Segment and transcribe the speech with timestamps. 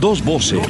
[0.00, 0.60] Dos voces,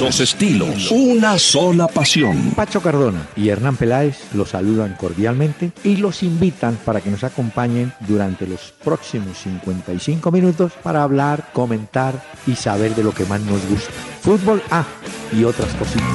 [0.00, 2.52] dos estilos, una sola pasión.
[2.56, 7.92] Pacho Cardona y Hernán Peláez los saludan cordialmente y los invitan para que nos acompañen
[8.08, 12.14] durante los próximos 55 minutos para hablar, comentar
[12.46, 13.92] y saber de lo que más nos gusta.
[14.22, 14.82] Fútbol A
[15.30, 16.08] y otras cositas.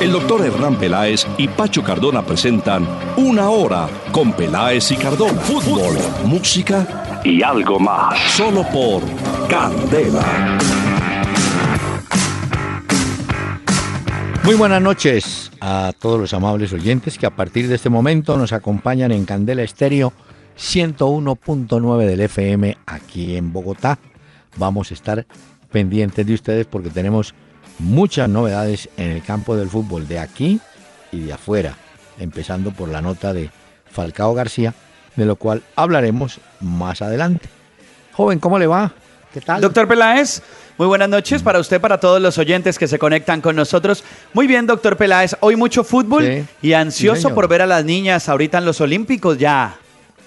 [0.00, 2.86] El doctor Hernán Peláez y Pacho Cardona presentan
[3.16, 5.40] Una Hora con Peláez y Cardona.
[5.40, 5.96] Fútbol,
[6.26, 8.16] música y algo más.
[8.36, 9.02] Solo por
[9.48, 10.85] Candela.
[14.46, 18.52] Muy buenas noches a todos los amables oyentes que a partir de este momento nos
[18.52, 20.12] acompañan en Candela Estéreo
[20.56, 23.98] 101.9 del FM aquí en Bogotá.
[24.56, 25.26] Vamos a estar
[25.72, 27.34] pendientes de ustedes porque tenemos
[27.80, 30.60] muchas novedades en el campo del fútbol de aquí
[31.10, 31.76] y de afuera,
[32.20, 33.50] empezando por la nota de
[33.90, 34.74] Falcao García,
[35.16, 37.48] de lo cual hablaremos más adelante.
[38.12, 38.92] Joven, ¿cómo le va?
[39.34, 39.60] ¿Qué tal?
[39.60, 40.40] Doctor Peláez,
[40.78, 44.04] muy buenas noches para usted, para todos los oyentes que se conectan con nosotros.
[44.34, 48.58] Muy bien, doctor Peláez, hoy mucho fútbol y ansioso por ver a las niñas ahorita
[48.58, 49.76] en los Olímpicos ya.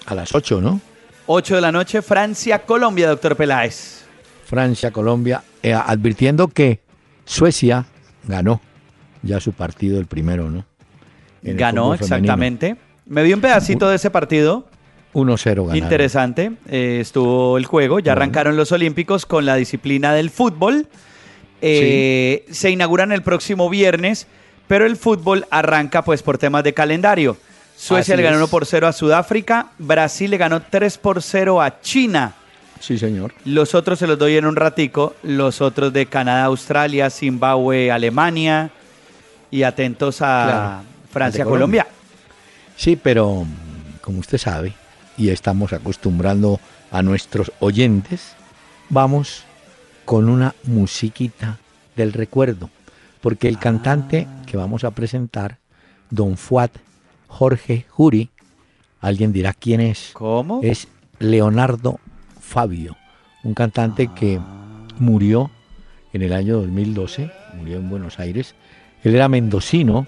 [0.06, 0.80] A las 8, ¿no?
[1.26, 4.04] 8 de la noche, Francia, Colombia, doctor Peláez.
[4.44, 6.80] Francia, Colombia, eh, advirtiendo que
[7.24, 7.86] Suecia
[8.24, 8.60] ganó
[9.22, 10.64] ya su partido, el primero, ¿no?
[11.42, 12.76] ganó, exactamente.
[13.06, 14.66] Me vi un pedacito de ese partido.
[15.14, 16.52] 1-0 Interesante.
[16.68, 17.98] Eh, estuvo el juego.
[17.98, 20.86] Ya arrancaron los Olímpicos con la disciplina del fútbol.
[21.62, 24.26] Eh, se inauguran el próximo viernes,
[24.66, 27.36] pero el fútbol arranca pues por temas de calendario.
[27.76, 31.80] Suecia le ganó 1 por 0 a Sudáfrica, Brasil le ganó 3 por 0 a
[31.80, 32.34] China.
[32.78, 33.32] Sí, señor.
[33.44, 35.14] Los otros se los doy en un ratico.
[35.22, 38.70] Los otros de Canadá, Australia, Zimbabue, Alemania.
[39.50, 41.86] Y atentos a Francia, Colombia.
[42.76, 43.44] Sí, pero
[44.00, 44.72] como usted sabe,
[45.20, 48.32] y estamos acostumbrando a nuestros oyentes,
[48.88, 49.44] vamos
[50.06, 51.58] con una musiquita
[51.94, 52.70] del recuerdo,
[53.20, 54.42] porque el cantante ah.
[54.46, 55.58] que vamos a presentar,
[56.08, 56.72] Don Fuat
[57.28, 58.30] Jorge Juri,
[59.02, 60.10] alguien dirá quién es.
[60.14, 60.60] ¿Cómo?
[60.62, 60.88] Es
[61.18, 62.00] Leonardo
[62.40, 62.96] Fabio,
[63.44, 64.86] un cantante que ah.
[64.98, 65.50] murió
[66.14, 68.54] en el año 2012, murió en Buenos Aires.
[69.04, 70.06] Él era mendocino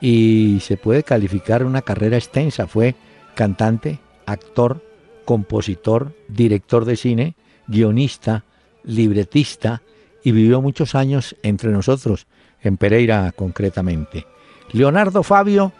[0.00, 2.66] y se puede calificar una carrera extensa.
[2.66, 2.96] Fue
[3.36, 4.84] cantante, actor,
[5.24, 8.44] compositor, director de cine, guionista,
[8.84, 9.82] libretista
[10.22, 12.26] y vivió muchos años entre nosotros,
[12.62, 14.26] en Pereira concretamente.
[14.72, 15.72] Leonardo Fabio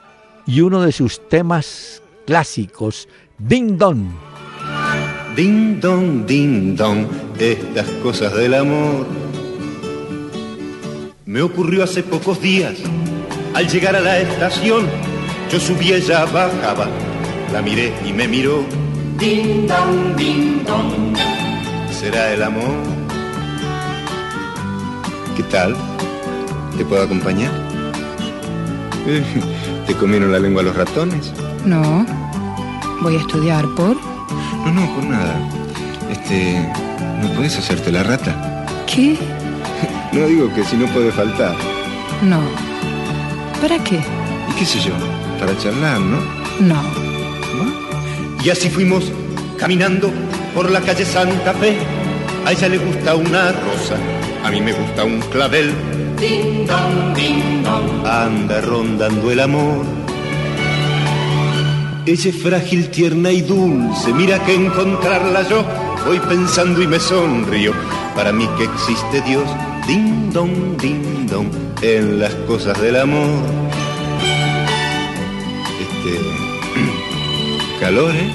[0.47, 3.09] y uno de sus temas clásicos,
[3.39, 4.07] Ding Dong.
[5.35, 7.07] Ding dong, ding dong,
[7.39, 9.07] estas cosas del amor.
[11.27, 12.79] Me ocurrió hace pocos días,
[13.53, 14.87] al llegar a la estación,
[15.51, 16.89] yo subí, ella bajaba
[17.53, 18.65] la miré y me miró.
[19.19, 21.17] Ding dong, ding dong.
[21.91, 22.75] ¿Será el amor?
[25.37, 25.77] ¿Qué tal?
[26.77, 27.53] ¿Te puedo acompañar?
[29.87, 31.33] ¿Te comieron la lengua los ratones?
[31.65, 32.05] No.
[33.03, 33.97] Voy a estudiar por.
[34.65, 35.37] No, no, por nada.
[36.11, 36.59] Este.
[37.23, 38.67] ¿No puedes hacerte la rata?
[38.87, 39.17] ¿Qué?
[40.13, 41.55] No digo que si no puede faltar.
[42.23, 42.41] No.
[43.61, 43.97] ¿Para qué?
[44.49, 44.93] ¿Y qué sé yo?
[45.39, 46.19] Para charlar, ¿no?
[46.61, 47.16] No.
[48.45, 49.11] Y así fuimos
[49.59, 50.11] caminando
[50.55, 51.77] por la calle Santa Fe.
[52.45, 53.97] A ella le gusta una rosa,
[54.45, 55.73] a mí me gusta un clavel.
[56.19, 56.67] Ding.
[58.05, 59.85] Anda rondando el amor.
[62.07, 64.13] Ella es frágil, tierna y dulce.
[64.13, 65.65] Mira que encontrarla yo
[66.07, 67.73] voy pensando y me sonrío.
[68.15, 69.49] Para mí que existe Dios,
[69.87, 71.49] ding dong, ding dong,
[71.83, 73.43] en las cosas del amor.
[75.81, 76.46] Este
[77.81, 78.29] calor, ¿eh?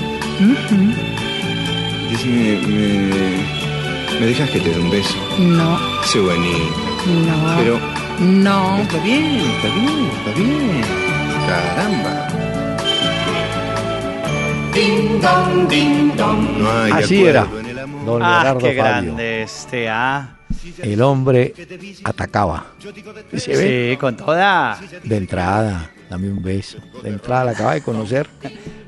[4.20, 5.18] me, dejas que te dé un beso?
[5.40, 5.80] No.
[6.14, 6.76] Bonito.
[7.26, 7.58] No.
[7.58, 7.80] Pero...
[8.20, 8.78] No.
[8.78, 10.82] Está bien, está bien, está bien.
[11.48, 12.28] Caramba.
[14.74, 16.58] Ding dong, ding dong.
[16.60, 17.48] No hay Así era.
[18.06, 20.38] Don ah, qué grande este, ah.
[20.78, 21.54] El hombre
[22.04, 22.66] atacaba.
[23.36, 24.80] Sí, con toda.
[25.04, 26.78] De entrada, dame un beso.
[27.02, 28.28] De entrada la acaba de conocer.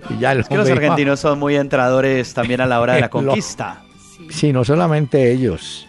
[0.10, 3.10] Y ya es que los argentinos son muy entradores también a la hora de la
[3.18, 3.82] conquista.
[4.30, 5.88] Sí, no solamente ellos.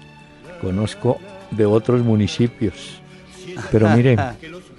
[0.61, 1.19] Conozco
[1.51, 3.01] de otros municipios.
[3.73, 4.21] Pero miren,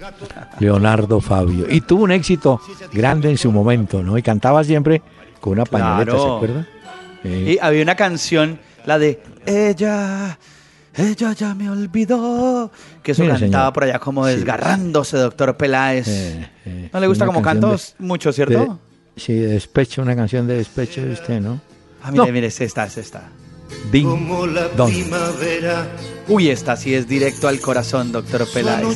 [0.58, 1.66] Leonardo Fabio.
[1.68, 2.60] Y tuvo un éxito
[2.90, 4.16] grande en su momento, ¿no?
[4.16, 5.02] Y cantaba siempre
[5.40, 6.66] con una pañoleta, ¿se acuerda?
[7.22, 10.38] Y había una canción, la de Ella,
[10.96, 12.70] ella ya me olvidó.
[13.02, 16.08] Que eso cantaba por allá como desgarrándose, doctor Peláez.
[16.08, 18.78] Eh, eh, ¿No le gusta como cantos mucho, cierto?
[19.16, 21.60] sí, de despecho, una canción de despecho de usted, ¿no?
[22.02, 23.28] Ah, mire, mire, es esta, es esta.
[23.90, 24.90] Ding como la dong.
[24.92, 25.86] primavera.
[26.28, 28.86] Uy, esta sí es directo al corazón, doctor Peláez.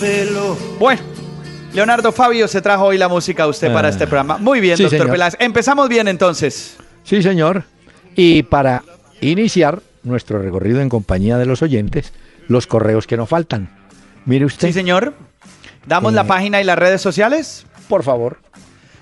[0.00, 0.56] pelo.
[0.78, 1.00] Bueno,
[1.72, 3.90] Leonardo Fabio se trajo hoy la música a usted para Ah.
[3.90, 4.38] este programa.
[4.38, 5.12] Muy bien, Sí, doctor señor.
[5.12, 5.36] Peláez.
[5.38, 6.76] Empezamos bien entonces.
[7.04, 7.64] Sí, señor.
[8.16, 8.82] Y para
[9.20, 12.12] iniciar nuestro recorrido en compañía de los oyentes,
[12.48, 13.70] los correos que nos faltan.
[14.26, 15.14] Mire usted, Sí, señor.
[15.86, 16.16] Damos Eh.
[16.16, 17.66] la página y las redes sociales.
[17.88, 18.38] por favor.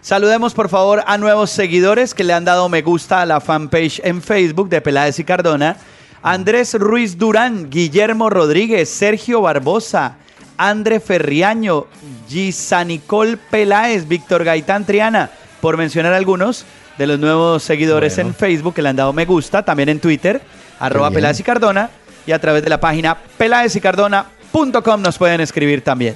[0.00, 4.00] Saludemos por favor a nuevos seguidores que le han dado me gusta a la fanpage
[4.02, 5.76] en Facebook de Peláez y Cardona.
[6.22, 10.16] Andrés Ruiz Durán, Guillermo Rodríguez, Sergio Barbosa,
[10.56, 11.86] André Ferriaño,
[12.28, 15.30] Gisanicol Peláez, Víctor Gaitán Triana,
[15.60, 16.64] por mencionar algunos
[16.96, 18.30] de los nuevos seguidores Bueno.
[18.30, 20.40] en Facebook que le han dado me gusta, también en Twitter,
[20.78, 21.10] arroba.
[21.10, 21.90] Peláez y Cardona,
[22.26, 26.14] y a través de la página peláezycardona.com nos pueden escribir también.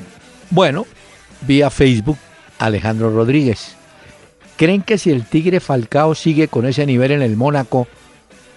[0.50, 0.87] Bueno,
[1.43, 2.19] vía Facebook,
[2.59, 3.76] Alejandro Rodríguez.
[4.56, 7.88] ¿Creen que si el Tigre Falcao sigue con ese nivel en el Mónaco,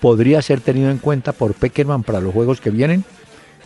[0.01, 3.05] podría ser tenido en cuenta por Peckerman para los juegos que vienen?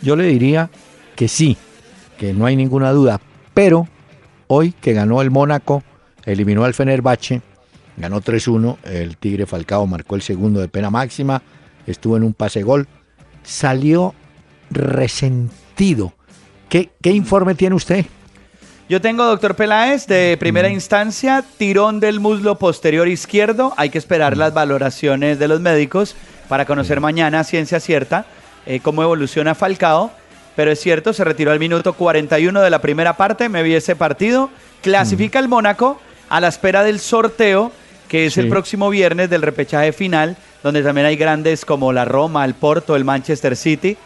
[0.02, 0.70] Yo le diría
[1.16, 1.58] que sí,
[2.18, 3.20] que no hay ninguna duda.
[3.54, 3.88] Pero
[4.48, 5.84] hoy que ganó el Mónaco,
[6.26, 7.42] eliminó al Fenerbahce,
[7.98, 11.42] ganó 3-1, el Tigre Falcao marcó el segundo de pena máxima,
[11.92, 12.88] estuvo en un pase gol,
[13.44, 14.14] salió
[14.70, 16.14] resentido.
[16.70, 18.06] ¿Qué, qué informe tiene usted?
[18.88, 23.74] Yo tengo, doctor Peláez, de primera instancia, tirón del muslo posterior izquierdo.
[23.78, 26.16] Hay que esperar las valoraciones de los médicos
[26.48, 28.26] para conocer mañana, a ciencia cierta,
[28.66, 30.12] eh, cómo evoluciona Falcao.
[30.56, 33.96] Pero es cierto, se retiró al minuto 41 de la primera parte, me vi ese
[33.96, 34.50] partido.
[34.82, 37.72] Clasifica el Mónaco a la espera del sorteo,
[38.08, 38.40] que es Sí.
[38.42, 42.96] el próximo viernes del repechaje final, donde también hay grandes como la Roma, el Porto,
[42.96, 43.98] el Manchester City.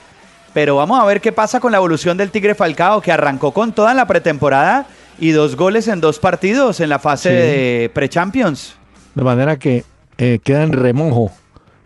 [0.54, 3.74] Pero vamos a ver qué pasa con la evolución del Tigre Falcao, que arrancó con
[3.74, 4.86] toda la pretemporada
[5.20, 7.36] y dos goles en dos partidos en la fase Sí.
[7.36, 8.76] de pre-champions.
[9.16, 9.84] De manera que
[10.20, 11.32] eh, queda en remojo,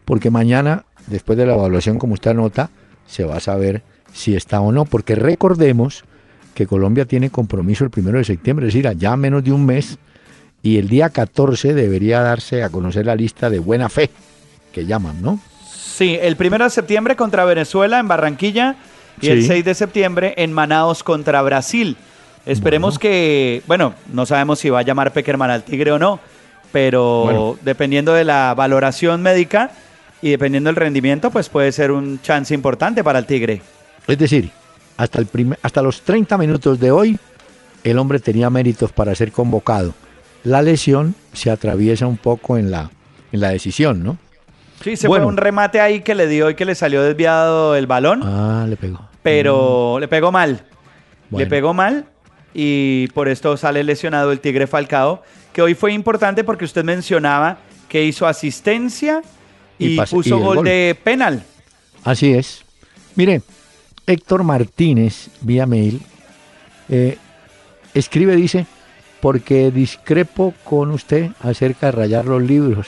[0.03, 2.69] porque mañana, después de la evaluación, como usted anota,
[3.05, 6.03] se va a saber si está o no, porque recordemos
[6.53, 9.97] que Colombia tiene compromiso el primero de septiembre, es decir, allá menos de un mes,
[10.63, 14.09] y el día 14 debería darse a conocer la lista de buena fe,
[14.77, 15.39] que llaman, ¿no?
[15.73, 18.75] Sí, el primero de septiembre contra Venezuela en Barranquilla
[19.19, 19.47] y el Sí.
[19.47, 21.97] 6 de septiembre en Manaos contra Brasil.
[22.45, 22.99] Esperemos Bueno.
[23.01, 26.19] que, bueno, no sabemos si va a llamar Peckerman al Tigre o no,
[26.71, 27.57] pero Bueno.
[27.63, 29.71] dependiendo de la valoración médica
[30.21, 33.61] y dependiendo del rendimiento, pues puede ser un chance importante para el Tigre.
[34.07, 34.51] Es decir,
[34.97, 37.17] hasta, el primer- hasta los 30 minutos de hoy,
[37.83, 39.95] el hombre tenía méritos para ser convocado.
[40.43, 42.91] La lesión se atraviesa un poco en la,
[43.31, 44.17] en la decisión, ¿no?
[44.83, 45.23] Sí, se Bueno.
[45.25, 48.65] fue un remate ahí que le dio y que le salió desviado el balón, Ah,
[48.67, 48.99] le pegó.
[49.23, 50.63] pero le pegó mal.
[51.31, 52.05] Le pegó mal
[52.53, 55.21] y por esto sale lesionado el Tigre Falcao,
[55.51, 57.57] que hoy fue importante porque usted mencionaba
[57.89, 59.21] que hizo asistencia
[59.77, 60.65] y, puso y el gol, gol.
[60.65, 61.43] de penal.
[62.03, 62.63] Así es.
[63.15, 63.41] Mire,
[64.05, 66.01] Héctor Martínez, vía mail,
[66.89, 67.17] eh,
[67.93, 68.65] escribe, dice,
[69.19, 72.87] porque discrepo con usted acerca de rayar los libros.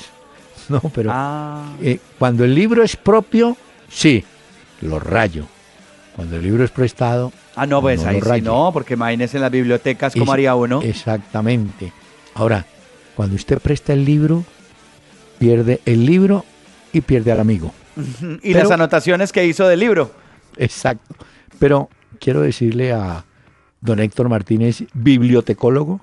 [0.81, 3.57] No, pero Ah, eh, cuando el libro es propio,
[3.89, 4.23] sí,
[4.81, 5.45] lo rayo.
[6.15, 9.41] Cuando el libro es prestado, ah no, pues no ahí sí no, porque imagínese en
[9.41, 10.81] las bibliotecas cómo Es- haría uno.
[10.81, 11.91] Exactamente.
[12.35, 12.65] Ahora,
[13.15, 14.43] cuando usted presta el libro,
[15.39, 16.45] pierde el libro
[16.93, 17.73] y pierde al amigo.
[18.43, 20.11] y pero- las anotaciones que hizo del libro.
[20.57, 21.15] Exacto.
[21.57, 21.89] Pero
[22.19, 23.23] quiero decirle a
[23.81, 26.01] don Héctor Martínez, bibliotecólogo,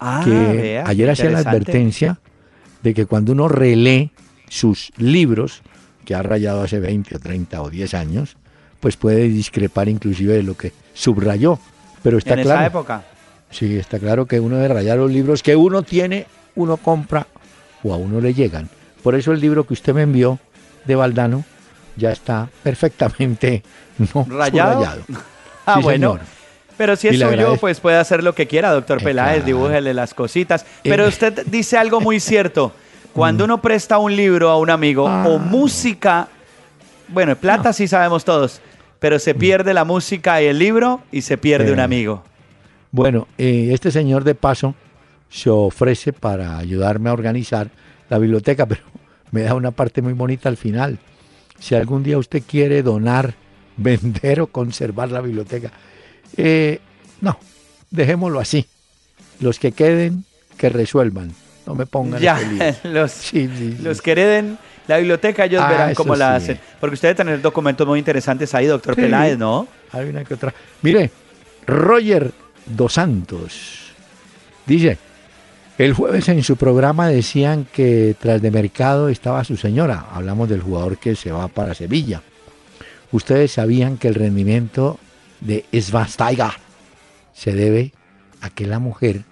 [0.00, 2.18] Ah, que vea, ayer hacía la advertencia
[2.84, 4.10] de que cuando uno relee
[4.48, 5.62] sus libros,
[6.04, 8.36] que ha rayado hace 20 o 30 o 10 años,
[8.78, 11.58] pues puede discrepar inclusive de lo que subrayó.
[12.02, 12.60] Pero está En claro.
[12.60, 13.04] esa época.
[13.50, 16.26] Sí, está claro que uno debe rayar los libros que uno tiene,
[16.56, 17.26] uno compra
[17.82, 18.68] o a uno le llegan.
[19.02, 20.38] Por eso el libro que usted me envió
[20.84, 21.44] de Valdano
[21.96, 23.62] ya está perfectamente
[24.12, 24.74] no ¿Rayado?
[24.84, 25.02] subrayado.
[25.66, 26.12] Ah, Sí, bueno.
[26.12, 26.26] señor.
[26.76, 29.46] Pero si es suyo, pues puede hacer lo que quiera, doctor Eh, Peláez, claro.
[29.46, 30.66] dibújele las cositas.
[30.82, 31.08] Pero Eh.
[31.08, 32.72] usted dice algo muy cierto.
[33.12, 35.24] Cuando uno presta un libro a un amigo Ah.
[35.28, 36.28] o música,
[37.08, 38.60] bueno, plata sí sabemos todos,
[38.98, 41.72] pero se pierde la música y el libro y se pierde Eh.
[41.72, 42.24] un amigo.
[42.90, 44.74] Bueno, eh, este señor de paso
[45.30, 47.68] se ofrece para ayudarme a organizar
[48.08, 48.82] la biblioteca, pero
[49.30, 50.98] me da una parte muy bonita al final.
[51.60, 53.34] Si algún día usted quiere donar,
[53.76, 55.70] vender o conservar la biblioteca,
[56.36, 56.80] eh,
[57.20, 57.38] no,
[57.90, 58.66] dejémoslo así.
[59.40, 60.24] Los que queden,
[60.56, 61.32] que resuelvan.
[61.66, 62.62] No me pongan Ya, lío.
[62.92, 63.82] los, Sí, sí, sí.
[63.82, 66.58] los que hereden la biblioteca, ellos Ah, verán cómo la hacen.
[66.78, 68.94] Porque usted debe tener documentos muy interesantes ahí, doctor.
[68.94, 69.66] Peláez, ¿no?
[69.92, 70.52] Hay una que otra.
[70.82, 71.10] Mire,
[71.66, 72.32] Roger
[72.66, 73.92] Dos Santos
[74.66, 74.98] dice,
[75.78, 80.06] El jueves en su programa decían que tras de mercado estaba su señora.
[80.12, 82.22] Hablamos del jugador que se va para Sevilla.
[83.10, 84.98] Ustedes sabían que el rendimiento
[85.44, 86.54] de Svastaiga
[87.32, 87.92] se debe
[88.40, 89.22] a que la mujer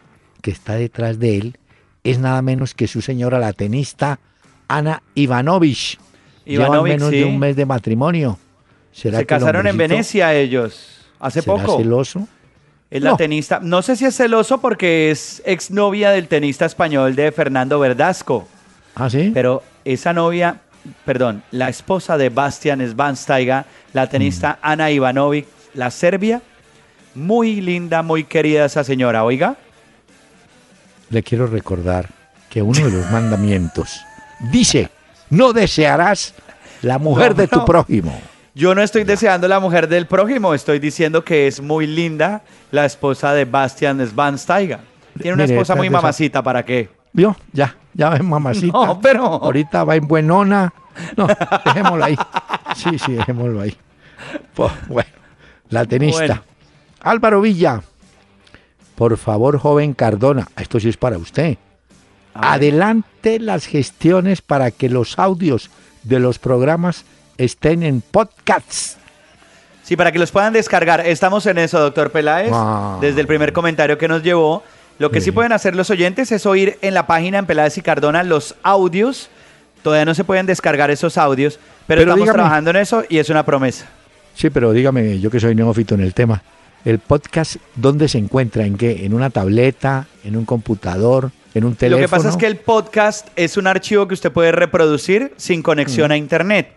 [0.40, 1.58] que está detrás de él
[2.04, 4.18] es nada menos que su señora, la tenista
[4.68, 5.98] Ana Ivanovich.
[6.44, 7.16] Llevan menos sí.
[7.18, 8.38] de un mes de matrimonio.
[8.92, 11.78] ¿Será Se que casaron en Venecia ellos, hace será poco.
[11.78, 12.28] celoso?
[12.90, 13.58] Es la tenista.
[13.62, 18.46] No sé si es celoso porque es exnovia del tenista español de Fernando Verdasco.
[18.94, 19.30] ¿Ah, sí?
[19.32, 20.60] Pero esa novia,
[21.06, 23.64] perdón, la esposa de Bastian Svansteiga,
[23.94, 24.66] la tenista Mm.
[24.66, 26.42] Ana Ivanovic, la serbia,
[27.14, 29.56] muy linda, muy querida esa señora, oiga.
[31.10, 32.08] le quiero recordar
[32.48, 34.00] que uno de los mandamientos
[34.50, 34.90] dice,
[35.30, 36.34] no desearás
[36.82, 37.64] la mujer No, de tu no.
[37.64, 38.18] prójimo.
[38.54, 42.84] Yo no estoy deseando la mujer del prójimo, estoy diciendo que es muy linda la
[42.84, 44.80] esposa de Bastian Svansteiga.
[45.18, 46.88] Tiene una Mire, esposa muy es esa- mamacita, ¿para qué?
[47.14, 47.36] ¿Vio?
[47.52, 48.72] Ya, ya ves, mamacita.
[48.72, 50.72] No, pero- Ahorita va en buenona.
[51.16, 51.26] No,
[51.64, 52.16] dejémoslo ahí.
[52.76, 53.74] Sí, sí, dejémoslo ahí.
[54.54, 55.08] Pues, bueno,
[55.72, 56.18] la tenista.
[56.20, 56.42] Bueno.
[57.00, 57.82] Álvaro Villa.
[58.94, 61.56] Por favor, joven Cardona, esto sí es para usted.
[62.34, 65.70] Adelante las gestiones para que los audios
[66.02, 67.04] de los programas
[67.38, 68.96] estén en podcasts.
[69.82, 71.04] Sí, para que los puedan descargar.
[71.06, 72.50] Estamos en eso, doctor Peláez.
[72.54, 72.98] Ah.
[73.00, 74.62] Desde el primer comentario que nos llevó.
[74.98, 75.26] Lo que sí.
[75.26, 75.32] Sí.
[75.32, 79.28] pueden hacer los oyentes es oír en la página en Peláez y Cardona los audios.
[79.82, 82.36] Todavía no se pueden descargar esos audios, pero, Pero estamos dígame.
[82.36, 83.86] trabajando en eso y es una promesa.
[84.34, 86.42] Sí, pero dígame, yo que soy neófito en el tema,
[86.84, 88.64] ¿el podcast dónde se encuentra?
[88.64, 89.04] ¿En qué?
[89.04, 90.06] ¿En una tableta?
[90.24, 91.30] ¿En un computador?
[91.54, 92.00] ¿En un teléfono?
[92.02, 95.62] Lo que pasa es que el podcast es un archivo que usted puede reproducir sin
[95.62, 96.12] conexión Mm.
[96.12, 96.72] a internet.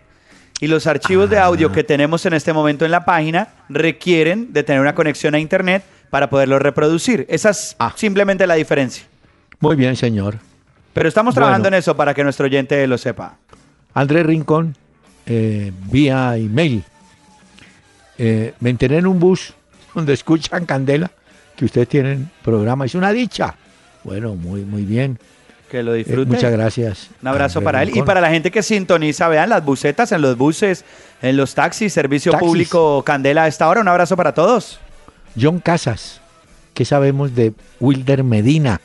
[0.60, 1.44] Y los archivos de Ah.
[1.46, 5.38] audio que tenemos en este momento en la página requieren de tener una conexión a
[5.38, 7.26] internet para poderlo reproducir.
[7.28, 7.92] Esa es Ah.
[7.96, 9.04] simplemente la diferencia.
[9.60, 10.36] Muy bien, señor.
[10.92, 11.46] Pero estamos Bueno.
[11.46, 13.36] trabajando en eso para que nuestro oyente lo sepa.
[13.92, 14.76] Andrés Rincón,
[15.26, 16.84] eh, vía email.
[18.18, 19.52] Eh, me enteré en un bus
[19.94, 21.10] donde escuchan Candela
[21.56, 22.84] que ustedes tienen programa.
[22.84, 23.54] Es una dicha.
[24.04, 25.18] Bueno, muy, muy bien.
[25.70, 26.26] Que lo Eh, disfrute.
[26.30, 27.10] muchas gracias.
[27.22, 27.90] Un abrazo para él.
[27.94, 30.84] Y para la gente que sintoniza, vean las busetas en los buses,
[31.22, 32.46] en los taxis, servicio Taxis.
[32.48, 33.80] público Candela a esta hora.
[33.80, 34.78] Un abrazo para todos.
[35.40, 36.20] John Casas,
[36.72, 38.80] ¿qué sabemos de Wilder Medina?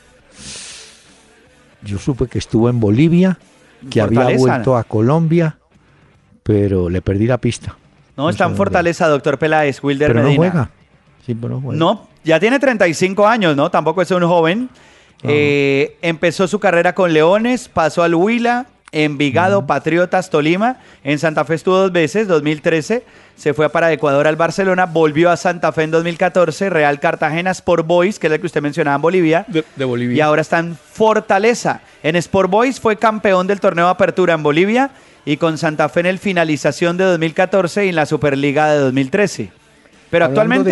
[1.84, 3.38] Yo supe que estuvo en Bolivia,
[3.90, 5.58] que había vuelto a Colombia,
[6.42, 7.76] pero le perdí la pista.
[8.16, 8.56] No, está en.
[8.56, 10.50] Fortaleza, doctor Peláez, Wilder Pero no Medina.
[10.50, 10.70] juega.
[11.24, 11.78] Sí, pero no juega.
[11.78, 13.70] No, ya tiene 35 años, ¿no?
[13.70, 14.68] Tampoco es un joven.
[15.24, 20.78] Eh, empezó su carrera con Leones, pasó al Huila, Envigado, Patriotas, Tolima.
[21.04, 23.04] En Santa Fe estuvo dos veces, 2013.
[23.36, 27.86] Se fue para Ecuador al Barcelona, volvió a Santa Fe en 2014, Real Cartagena, Sport
[27.86, 29.44] Boys, que es el que usted mencionaba en Bolivia.
[29.48, 30.16] De, de Bolivia.
[30.16, 31.80] Y ahora está en Fortaleza.
[32.02, 34.90] En Sport Boys fue campeón del torneo de apertura en Bolivia
[35.24, 39.50] y con Santa Fe en el finalización de 2014 y en la Superliga de 2013.
[40.10, 40.70] Pero Hablando actualmente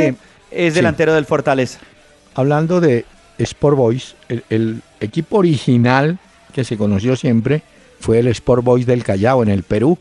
[0.50, 0.78] de- es sí.
[0.78, 1.78] delantero del Fortaleza.
[2.34, 3.04] Hablando de
[3.38, 6.18] Sport Boys, el, el equipo original
[6.52, 7.62] que se conoció siempre
[8.00, 9.98] fue el Sport Boys del Callao en el Perú,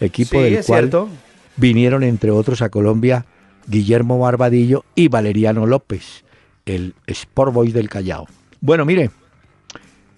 [0.00, 1.08] equipo Sí, del es cual cierto.
[1.56, 3.26] vinieron entre otros a Colombia
[3.66, 6.24] Guillermo Barbadillo y Valeriano López,
[6.66, 8.26] el Sport Boys del Callao.
[8.60, 9.10] Bueno, mire,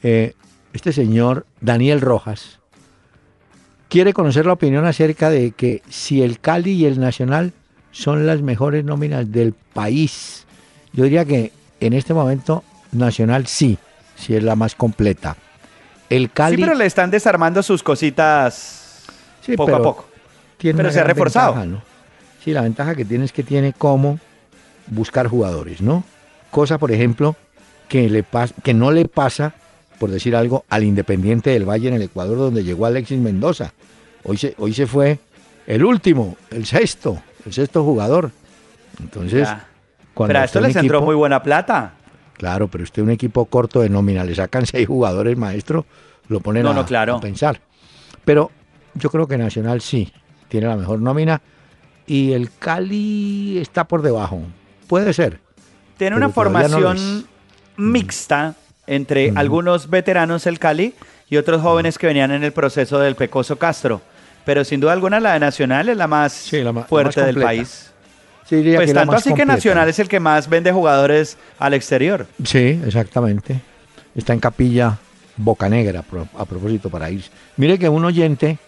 [0.03, 0.35] eh,
[0.73, 2.61] este señor Daniel Rojas
[3.95, 7.53] quiere conocer la opinión acerca de que si el Cali y el Nacional
[7.93, 10.47] son las mejores nóminas del país.
[10.93, 13.79] Yo diría que en este momento Nacional sí,
[14.17, 15.37] sí es la más completa.
[16.11, 19.05] El Cali Sí, pero le están desarmando sus cositas
[19.43, 20.09] Sí, poco a poco.
[20.59, 21.55] tiene pero se ha reforzado.
[21.55, 21.83] ventaja, ¿no?
[22.45, 24.19] Sí, la ventaja que tiene es que tiene cómo
[24.89, 26.03] buscar jugadores, ¿no?
[26.51, 27.37] Cosa, por ejemplo,
[27.89, 28.25] que, le
[28.65, 29.55] que no le pasa,
[29.99, 33.73] por decir algo, al Independiente del Valle en el Ecuador, donde llegó Alexis Mendoza.
[34.25, 35.19] Hoy se, hoy se fue
[35.67, 38.31] el último, el sexto, el sexto jugador.
[39.01, 39.67] Entonces, Ya.
[40.15, 41.95] cuando Pero a esto les entró equipo- muy buena plata.
[42.37, 45.87] Claro, pero usted un equipo corto de nómina, le sacan seis jugadores, maestro,
[46.29, 47.17] lo ponen No, a, no, claro.
[47.17, 47.61] a pensar.
[48.25, 48.51] Pero
[48.95, 50.13] yo creo que Nacional sí
[50.49, 51.41] tiene la mejor nómina
[52.07, 54.41] y el Cali está por debajo.
[54.89, 55.41] Puede ser.
[55.97, 57.27] Tiene una no formación
[57.77, 58.55] mixta
[58.87, 60.95] entre algunos veteranos del Cali
[61.29, 64.01] y otros jóvenes que venían en el proceso del Pecoso Castro.
[64.45, 67.43] Pero sin duda alguna la de Nacional es la más Sí, la fuerte más del
[67.43, 67.91] país.
[68.47, 69.47] Sí, Pues tanto así que.
[69.47, 72.27] Nacional es el que más vende jugadores al exterior.
[72.45, 73.59] Sí, exactamente.
[74.15, 74.99] Está en Capilla
[75.39, 77.25] Bocanegra, a pro- a propósito, para ir.
[77.57, 78.59] Mire que un oyente,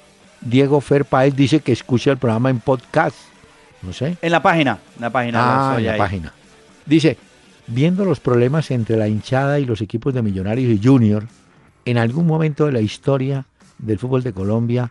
[0.41, 3.17] Diego Fer Paez, dice que escucha el programa en podcast.
[3.83, 4.17] No sé.
[4.23, 5.41] En la página, en la página.
[5.43, 5.99] Ah, en la ahí.
[5.99, 6.33] página.
[6.87, 7.19] Dice,
[7.67, 11.25] viendo los problemas entre la hinchada y los equipos de Millonarios y Junior,
[11.85, 13.47] en algún momento de la historia
[13.79, 14.91] del fútbol de Colombia,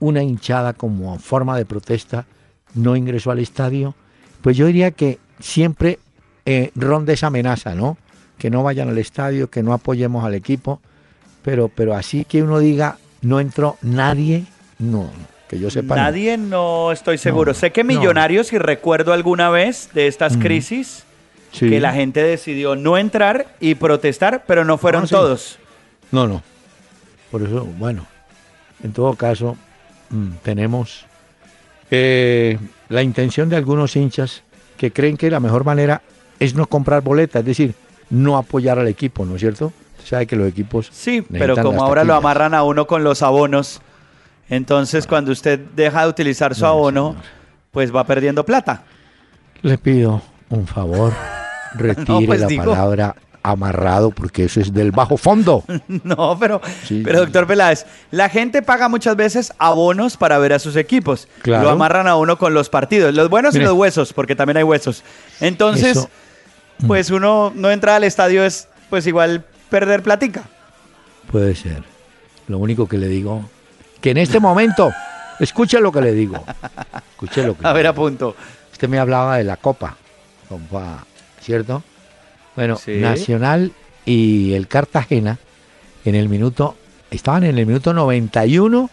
[0.00, 2.26] una hinchada como forma de protesta
[2.74, 3.94] no ingresó al estadio,
[4.42, 5.98] pues yo diría que siempre
[6.44, 7.96] eh, ronda esa amenaza, ¿no?
[8.38, 10.80] Que no vayan al estadio, que no apoyemos al equipo,
[11.42, 14.44] pero, pero así que uno diga, no entró nadie,
[14.78, 15.10] no,
[15.48, 15.96] que yo sepa.
[15.96, 17.52] Nadie, no estoy seguro.
[17.52, 17.88] No, sé que no.
[17.88, 21.04] Millonarios, y recuerdo alguna vez de estas crisis,
[21.52, 21.70] Sí.
[21.70, 25.14] que la gente decidió no entrar y protestar, pero no fueron Ah, sí.
[25.14, 25.58] todos.
[26.12, 26.42] No, no.
[27.30, 28.06] Por eso, bueno,
[28.82, 29.56] en todo caso,
[30.10, 31.06] mm, tenemos
[31.90, 34.42] eh, la intención de algunos hinchas
[34.76, 36.02] que creen que la mejor manera
[36.38, 37.74] es no comprar boletas, es decir,
[38.10, 39.72] no apoyar al equipo, ¿no es cierto?
[40.04, 40.88] Sabe que los equipos...
[40.92, 43.80] Sí, pero como ahora lo amarran a uno con los abonos,
[44.48, 47.24] entonces cuando usted deja de utilizar su No, abono, señor.
[47.72, 48.82] pues va perdiendo plata.
[49.62, 51.12] Le pido un favor,
[51.74, 52.64] retire pues la digo.
[52.64, 55.64] palabra amarrado porque eso es del bajo fondo.
[56.04, 57.02] No, pero, Sí.
[57.04, 61.28] pero doctor Peláez, la gente paga muchas veces abonos para ver a sus equipos.
[61.42, 61.64] Claro.
[61.64, 64.64] Lo amarran a uno con los partidos, los buenos y los huesos, porque también hay
[64.64, 65.02] huesos.
[65.40, 66.10] Entonces, Eso-
[66.86, 70.42] pues uno no entrar al estadio es pues igual perder platica.
[71.30, 71.82] Puede ser.
[72.48, 73.44] Lo único que le digo,
[74.00, 74.90] que en este momento,
[75.40, 76.42] escuche lo que le digo.
[77.12, 77.90] Escuche lo que A ver, digo.
[77.92, 78.36] apunto.
[78.72, 79.96] Usted me hablaba de la Copa,
[81.40, 81.82] ¿cierto?
[82.56, 82.96] Bueno, Sí.
[82.96, 83.72] Nacional
[84.04, 85.38] y el Cartagena
[86.04, 86.76] en el minuto,
[87.10, 88.90] estaban en el minuto 91,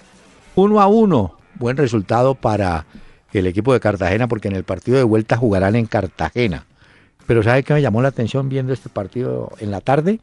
[0.56, 1.38] 1 a 1.
[1.56, 2.86] Buen resultado para
[3.34, 6.66] el equipo de Cartagena porque en el partido de vuelta jugarán en Cartagena.
[7.26, 10.20] Pero ¿sabe qué me llamó la atención viendo este partido en la tarde?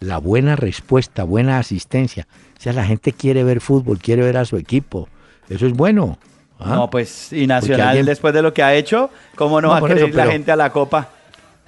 [0.00, 2.26] La buena respuesta, buena asistencia.
[2.58, 5.08] O sea, la gente quiere ver fútbol, quiere ver a su equipo.
[5.48, 6.18] Eso es bueno.
[6.60, 6.74] ¿Ah?
[6.74, 9.78] No, pues, y Nacional alguien- después de lo que ha hecho, ¿cómo no, No, va
[9.78, 11.08] a querer eso, la gente a la Copa?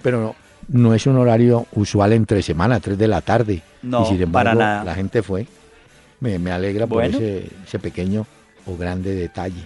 [0.02, 0.34] pero no,
[0.68, 3.62] no es un horario usual entre semana, 3 de la tarde.
[3.82, 4.84] No, y sin embargo, para nada.
[4.84, 5.46] la gente fue.
[6.20, 7.12] Me, me alegra Bueno.
[7.16, 8.26] por ese, ese pequeño
[8.66, 9.64] o grande detalle.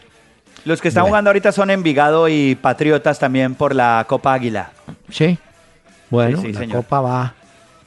[0.65, 1.13] Los que están Bueno.
[1.13, 4.71] jugando ahorita son Envigado y Patriotas también por la Copa Águila.
[5.11, 5.39] Sí.
[6.11, 6.77] Bueno, Sí, sí, la señor.
[6.79, 7.35] copa va.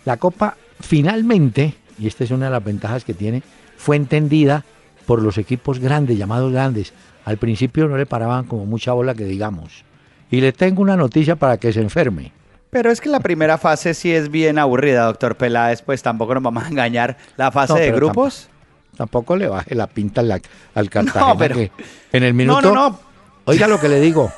[0.05, 3.41] La copa finalmente, y esta es una de las ventajas que tiene,
[3.77, 4.63] fue entendida
[5.05, 6.93] por los equipos grandes, llamados grandes.
[7.25, 9.84] Al principio no le paraban como mucha bola que digamos.
[10.32, 12.32] Y le tengo una noticia para que se enferme.
[12.69, 16.43] Pero es que la primera fase sí es bien aburrida, doctor Peláez, pues tampoco nos
[16.43, 17.17] vamos a engañar.
[17.36, 18.47] La fase No, de pero grupos.
[18.95, 20.32] Tampoco le baje la pinta al,
[20.75, 21.36] al Cartagena.
[21.38, 21.71] pero- que
[22.12, 22.62] en el No, minuto.
[22.62, 22.99] no, no.
[23.45, 24.32] Oiga lo que le digo.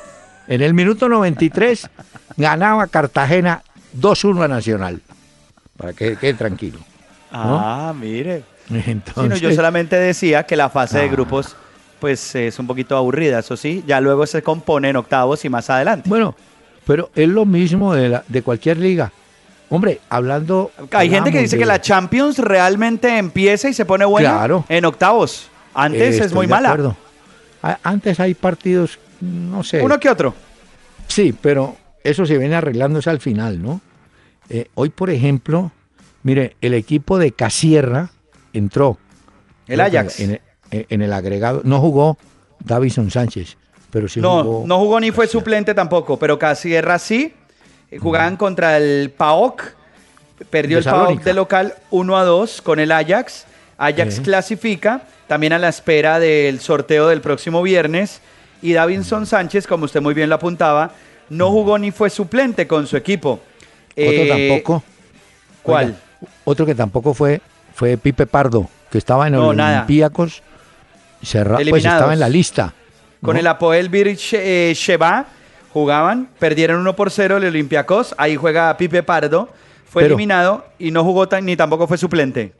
[0.48, 1.88] En el minuto 93
[2.36, 3.62] ganaba Cartagena
[4.00, 5.02] 2-1 a Nacional.
[5.76, 6.78] Para que quede tranquilo.
[7.30, 8.44] Ah, mire.
[8.68, 11.08] Sí, Entonces, no, yo solamente decía que la fase de Ah.
[11.12, 11.56] grupos
[12.02, 13.84] pues es un poquito aburrida, eso sí.
[13.86, 16.08] Ya luego se compone en octavos y más adelante.
[16.10, 16.34] Bueno,
[16.84, 19.12] pero es lo mismo de, la, de cualquier liga.
[19.70, 20.72] Hombre, hablando.
[20.90, 24.64] Hay gente que dice de- que la Champions realmente empieza y se pone buena Claro.
[24.68, 25.48] en octavos.
[25.74, 26.68] Antes Eh, es muy de mala.
[26.70, 26.96] acuerdo.
[27.84, 29.80] Antes hay partidos, no sé.
[29.80, 30.34] Uno que otro.
[31.06, 33.80] Sí, pero eso se viene arreglándose al final, ¿no?
[34.50, 35.70] Eh, hoy, por ejemplo,
[36.24, 38.10] mire, el equipo de Casierra
[38.52, 38.98] entró.
[39.68, 40.18] El Ajax.
[40.18, 40.40] En,
[40.72, 41.60] en- en el agregado.
[41.64, 42.18] No jugó
[42.58, 43.56] Davison Sánchez,
[43.90, 44.64] pero sí No, jugó.
[44.66, 45.40] no jugó ni fue Casierra.
[45.40, 47.34] suplente tampoco, pero Casierra sí.
[47.90, 49.62] Eh, Jugaban contra el PAOK.
[50.50, 53.44] Perdió el PAOK de local 1 a 2 con el Ajax.
[53.78, 58.20] Ajax clasifica, también a la espera del sorteo del próximo viernes.
[58.62, 60.92] Y Davinson Sánchez, como usted muy bien lo apuntaba,
[61.28, 63.40] no jugó ni fue suplente con su equipo.
[63.90, 64.82] Otro Eh, tampoco.
[65.62, 65.86] ¿Cuál?
[65.86, 65.96] Oiga,
[66.44, 67.40] otro que tampoco fue
[67.74, 69.48] fue Pipe Pardo, que estaba en No.
[69.48, 70.42] Olympiacos.
[71.22, 72.74] Cerra, pues estaba en la lista.
[73.22, 73.40] Con ¿no?
[73.40, 75.26] el Apoel Bir eh, Sheba
[75.72, 79.48] jugaban, perdieron 1 por 0 el Olympiacos, ahí juega Pipe Pardo,
[79.88, 82.52] fue Pero- eliminado y no jugó tan- ni tampoco fue suplente.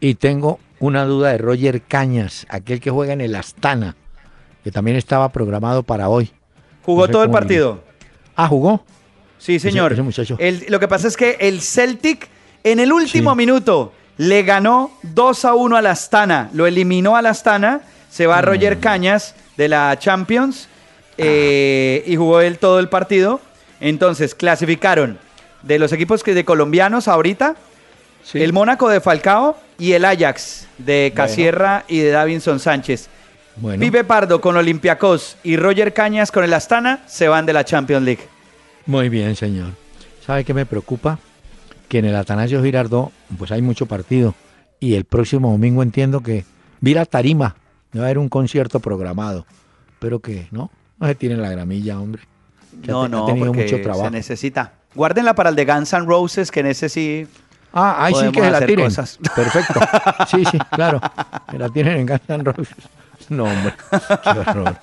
[0.00, 3.96] Y tengo una duda de Roger Cañas, aquel que juega en el Astana,
[4.64, 6.30] que también estaba programado para hoy.
[6.84, 7.82] Jugó No sé todo el partido.
[8.36, 8.84] Ah, jugó.
[9.38, 9.92] Sí, señor.
[9.92, 10.34] ese.
[10.38, 12.28] El- lo que pasa es que el Celtic
[12.64, 13.36] en el último Sí.
[13.36, 18.30] minuto le ganó 2 a 1 al Astana, lo eliminó al Astana, se Mm.
[18.30, 20.68] va Roger Cañas de la Champions
[21.16, 23.40] eh, y jugó él todo el partido.
[23.80, 25.18] Entonces clasificaron
[25.62, 27.56] de los equipos que de colombianos ahorita,
[28.24, 28.42] Sí.
[28.42, 33.08] el Mónaco de Falcao y el Ajax de Casierra y de Davinson Sánchez.
[33.56, 37.64] Bueno, Pipe Pardo con Olympiacos y Roger Cañas con el Astana se van de la
[37.64, 38.22] Champions League.
[38.86, 39.70] muy bien, señor.
[40.26, 41.18] ¿Sabe qué me preocupa?
[41.88, 44.34] Que en el Atanasio Girardot, pues hay mucho partido.
[44.78, 46.44] Y el próximo domingo entiendo que
[46.80, 47.56] vi la tarima.
[47.96, 49.46] Va a haber un concierto programado.
[49.98, 50.70] Pero que, ¿no?
[50.98, 52.22] No se tiene la gramilla, hombre.
[52.84, 54.04] Ha No, te- ha no, tenido porque mucho trabajo.
[54.04, 54.72] se necesita.
[54.94, 57.26] Guárdenla para el de Guns N' Roses, que en ese sí.
[57.72, 58.86] Ah, ahí sí que se la tiren.
[58.86, 59.18] cosas.
[59.36, 59.80] Perfecto.
[60.30, 61.00] Sí, sí, claro.
[61.50, 62.74] Se la tienen en Guns N' Roses.
[63.28, 63.74] No, hombre.
[64.22, 64.76] Qué horror.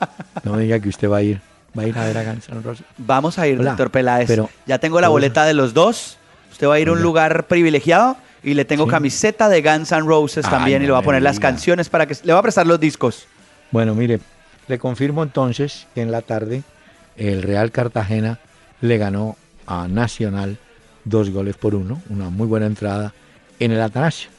[0.43, 1.41] No me diga que usted va a ir.
[1.77, 2.85] Va a ir a ver a Guns N' Roses.
[2.97, 4.27] Vamos a ir, Hola, doctor Peláez.
[4.27, 6.17] pero- ya tengo la boleta de los dos.
[6.51, 8.15] Usted va a ir a un lugar privilegiado
[8.45, 8.91] y le tengo Sí.
[8.91, 12.05] camiseta de Guns N' Roses Ay, también y le voy a poner las canciones para
[12.05, 13.25] que le va a prestar los discos.
[13.71, 14.19] Bueno, mire,
[14.67, 16.63] le confirmo entonces que en la tarde
[17.17, 18.39] el Real Cartagena
[18.81, 19.35] le ganó
[19.67, 20.57] a Nacional
[21.03, 23.13] dos goles por uno, una muy buena entrada
[23.59, 24.29] en el Atanasio.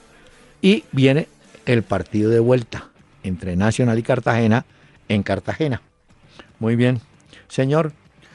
[0.62, 1.28] Y viene
[1.66, 2.86] el partido de vuelta
[3.22, 4.64] entre Nacional y Cartagena
[5.08, 5.82] en Cartagena.
[6.58, 7.00] Muy bien.
[7.48, 7.92] Señor,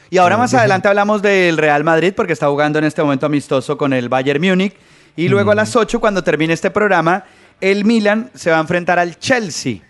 [0.09, 3.25] Y ahora Eh, más adelante hablamos del Real Madrid porque está jugando en este momento
[3.25, 4.73] amistoso con el Bayern Múnich.
[5.15, 7.25] Y luego a las 8, cuando termine este programa,
[7.59, 9.81] el Milan se va a enfrentar al Chelsea.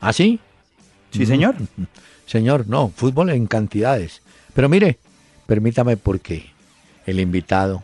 [0.00, 0.38] ¿así?
[1.10, 1.56] Sí, señor.
[2.26, 4.22] Señor, no, fútbol en cantidades.
[4.54, 4.98] Pero mire,
[5.46, 6.50] permítame porque
[7.06, 7.82] el invitado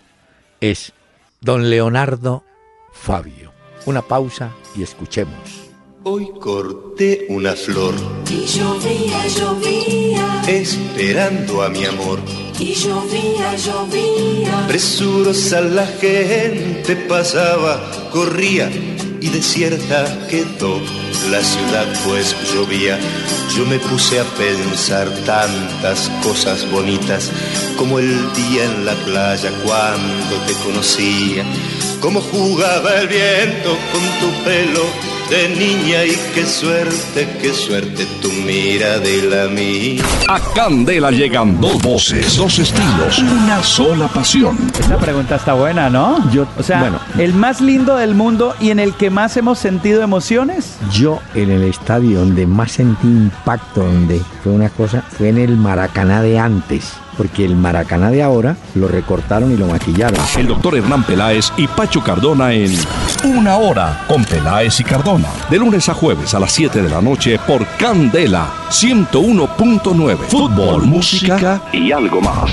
[0.61, 0.93] es
[1.41, 2.45] don Leonardo
[2.93, 3.53] Fabio.
[3.87, 5.71] Una pausa y escuchemos.
[6.05, 7.95] Hoy corté una flor
[8.29, 10.02] Y llovía, llovía,
[10.47, 12.21] esperando a mi amor.
[12.59, 14.67] y llovía, llovía.
[14.69, 17.81] Presurosa la gente pasaba,
[18.13, 18.71] corría
[19.21, 20.81] y desierta quedó
[21.31, 22.99] la ciudad pues llovía.
[23.57, 27.31] Yo me puse a pensar tantas cosas bonitas
[27.77, 31.45] como el día en la playa cuando te conocía,
[32.01, 34.85] como jugaba el viento con tu pelo
[35.33, 40.03] de niña y qué suerte, qué suerte tu mira de la mía.
[40.29, 44.59] A Candela llegan dos voces, dos estilos, una sola pasión.
[44.79, 46.31] Esta pregunta está buena, ¿no?
[46.33, 46.99] Yo- o sea, bueno.
[47.17, 50.77] el más lindo del mundo y en el que más hemos sentido emociones.
[50.93, 55.57] Yo en el estadio donde más sentí impacto, donde fue una cosa, fue en el
[55.57, 56.93] Maracaná de antes.
[57.17, 60.19] Porque el Maracaná de ahora lo recortaron y lo maquillaron.
[60.37, 62.75] El doctor Hernán Peláez y Pacho Cardona en
[63.25, 65.29] Una Hora con Peláez y Cardona.
[65.51, 70.17] De lunes a jueves a las 7 de la noche por Candela 101.9.
[70.29, 72.51] Fútbol, música y algo más.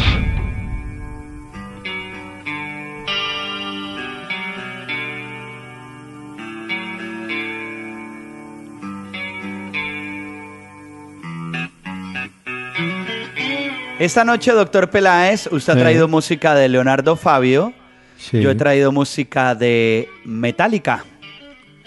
[13.99, 17.73] Esta noche, doctor Peláez, usted ha traído música de Leonardo Fabio.
[18.17, 18.39] Sí.
[18.39, 21.03] Yo he traído música de Metallica.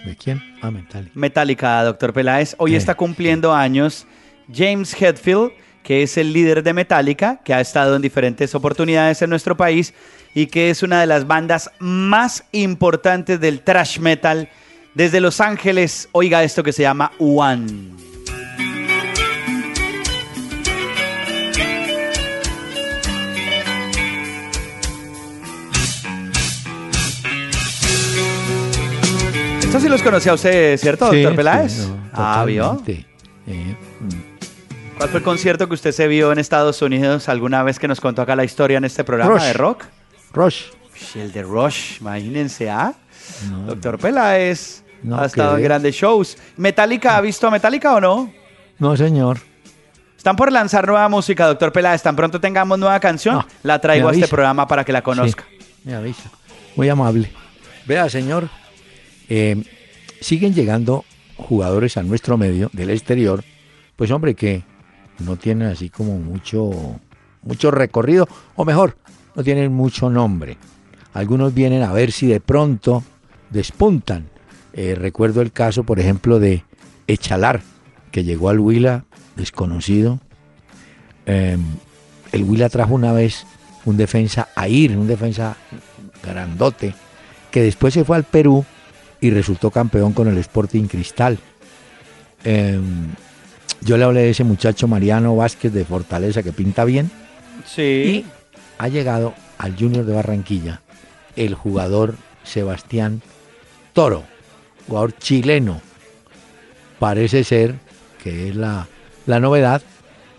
[0.05, 0.39] ¿De quién?
[0.61, 1.11] Ah, Metallica.
[1.15, 2.53] Metallica, doctor Peláez.
[2.59, 4.05] Hoy está cumpliendo años
[4.53, 9.31] James Hetfield, que es el líder de Metallica, que ha estado en diferentes oportunidades en
[9.31, 9.95] nuestro país
[10.35, 14.49] y que es una de las bandas más importantes del thrash metal
[14.93, 16.09] desde Los Ángeles.
[16.11, 18.02] Oiga esto que se llama One.
[29.73, 31.71] Esto sí los conocía usted, ¿cierto, doctor Sí, Peláez?
[31.71, 32.79] sí, no, ah, ¿vio?
[32.85, 33.03] Eh,
[33.47, 34.97] mm.
[34.97, 37.99] ¿Cuál fue el concierto que usted se vio en Estados Unidos alguna vez que nos
[37.99, 39.43] contó acá la historia en este programa Rush.
[39.45, 39.85] de rock?
[40.31, 40.65] Rush.
[40.93, 42.93] Ush, El de Rush, imagínense, ¿ah?
[43.49, 46.37] No, Doctor Peláez No, ha estado ¿qué en grandes shows.
[46.55, 48.31] ¿Metallica ha visto a Metallica o no?
[48.77, 49.39] no, señor.
[50.15, 52.03] Están por lanzar nueva música, doctor Peláez.
[52.03, 55.45] Tan pronto tengamos nueva canción, No, la traigo a este programa para que la conozca.
[55.49, 56.29] Sí, me avisa.
[56.75, 57.31] Muy amable.
[57.87, 58.47] Vea, señor,
[59.35, 59.63] eh,
[60.21, 61.05] siguen llegando
[61.37, 63.43] jugadores a nuestro medio del exterior,
[63.95, 64.61] pues hombre, que
[65.17, 66.99] no tienen así como mucho,
[67.41, 68.95] mucho recorrido, o mejor,
[69.33, 70.57] no tienen mucho nombre.
[71.13, 73.03] Algunos vienen a ver si de pronto
[73.49, 74.29] despuntan.
[74.73, 76.63] Eh, recuerdo el caso, por ejemplo, de
[77.07, 77.61] Echalar,
[78.11, 80.19] que llegó al Huila desconocido.
[81.25, 81.57] Eh,
[82.31, 83.47] el Huila trajo una vez
[83.85, 85.57] un defensa Air, un defensa
[86.23, 86.93] grandote,
[87.49, 88.63] que después se fue al Perú
[89.23, 91.39] y resultó campeón con el Sporting Cristal.
[92.43, 92.77] Eh,
[93.79, 97.09] yo le hablé de ese muchacho Mariano Vázquez de Fortaleza que pinta bien
[97.65, 97.81] Sí.
[97.81, 98.25] y
[98.77, 100.81] ha llegado al Junior de Barranquilla
[101.37, 103.21] el jugador Sebastián
[103.93, 104.23] Toro,
[104.87, 105.79] jugador chileno.
[106.99, 107.75] Parece ser
[108.21, 108.89] que es la,
[109.25, 109.81] la novedad,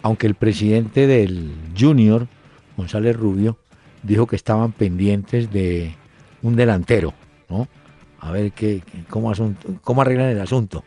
[0.03, 2.29] aunque el presidente del Junior,
[2.77, 3.57] González Rubio,
[4.03, 5.94] dijo que estaban pendientes de
[6.42, 7.14] un delantero,
[7.49, 7.66] ¿no?
[8.24, 10.82] A ver qué, cómo, asunto, cómo arreglan el asunto.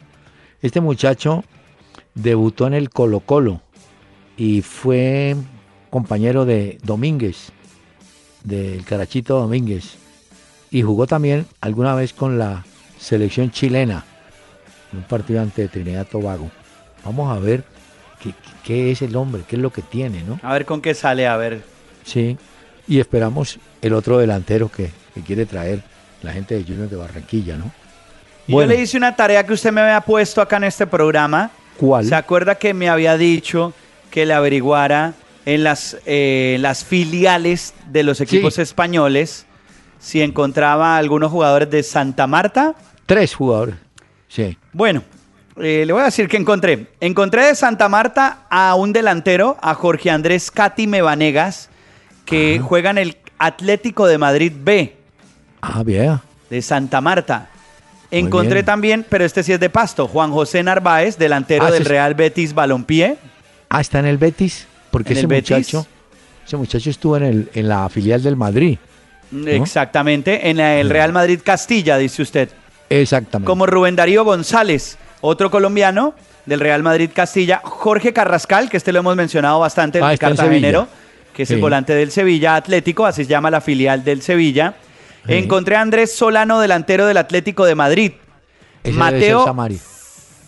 [0.62, 1.44] Este muchacho
[2.16, 3.62] debutó en el Colo Colo
[4.36, 5.36] y fue
[5.92, 7.52] compañero de Domínguez,
[8.44, 9.98] del Carachito Domínguez,
[10.72, 12.66] y jugó también alguna vez con la
[12.98, 14.04] selección chilena,
[14.92, 16.50] en un partido ante Trinidad Tobago.
[17.06, 17.64] Vamos a ver
[18.20, 20.40] qué, qué es el hombre, qué es lo que tiene, ¿no?
[20.42, 21.64] A ver con qué sale, a ver.
[22.04, 22.36] Sí.
[22.88, 25.84] Y esperamos el otro delantero que, que quiere traer
[26.28, 27.72] la gente de Junior de Barranquilla, ¿no?
[28.48, 31.52] Y Yo le hice una tarea que usted me había puesto acá en este programa.
[31.78, 32.06] ¿Cuál?
[32.06, 33.74] ¿Se acuerda que me había dicho
[34.12, 35.14] que le averiguara
[35.46, 38.62] en las, eh, las filiales de los equipos Sí.
[38.62, 39.46] españoles
[40.00, 42.76] si encontraba algunos jugadores de Santa Marta?
[43.06, 43.76] Tres jugadores.
[44.28, 44.58] Sí.
[44.74, 45.04] Bueno,
[45.58, 46.88] eh, le voy a decir que encontré.
[47.00, 51.70] Encontré de Santa Marta a un delantero, a Jorge Andrés Catime Vanegas,
[52.26, 54.97] que juega en el Atlético de Madrid B
[55.62, 56.20] Ah, bien.
[56.50, 57.50] de Santa Marta.
[58.12, 58.66] Muy Encontré bien.
[58.66, 62.14] también, pero este sí es de pasto, Juan José Narváez, delantero Ah, del es- Real
[62.16, 63.18] Betis Balompié.
[63.70, 64.66] Ah, está en el Betis.
[64.92, 65.52] Porque ¿En ese Betis?
[65.74, 65.88] muchacho,
[66.46, 68.78] ese muchacho estuvo en, el, en la filial del Madrid.
[69.46, 72.50] Exactamente, en el Real Madrid Castilla, dice usted.
[72.90, 73.46] Exactamente.
[73.46, 76.14] Como Rubén Darío González, otro colombiano
[76.46, 77.60] del Real Madrid Castilla.
[77.64, 80.88] Jorge Carrascal, que este lo hemos mencionado bastante, Ah, el cartagenero,
[81.34, 84.76] que es el volante del Sevilla Atlético, así se llama la filial del Sevilla.
[85.28, 85.34] Sí.
[85.34, 88.14] Encontré a Andrés Solano, delantero del Atlético de Madrid.
[88.84, 89.46] Ese Mateo.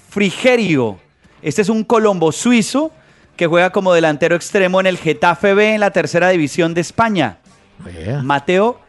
[0.10, 1.00] Frigerio.
[1.42, 2.92] Este es un colombo suizo
[3.36, 7.38] que juega como delantero extremo en el Getafe B en la tercera división de España.
[8.24, 8.80] Mateo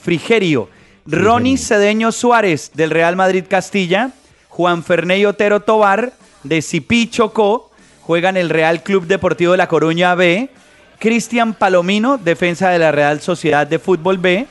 [0.00, 0.68] Frigerio.
[1.06, 4.10] Ronnie Cedeño Suárez del Real Madrid Castilla.
[4.48, 7.70] Juan Ferney Otero Tobar de Cipí Chocó.
[8.02, 10.50] Juega en el Real Club Deportivo de La Coruña B.
[10.98, 14.46] Cristian Palomino, defensa de la Real Sociedad de Fútbol B.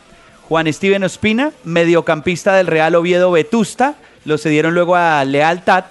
[0.49, 3.93] Juan Steven Ospina, mediocampista del Real Oviedo Vetusta.
[4.25, 5.85] Lo cedieron luego a Lealtad.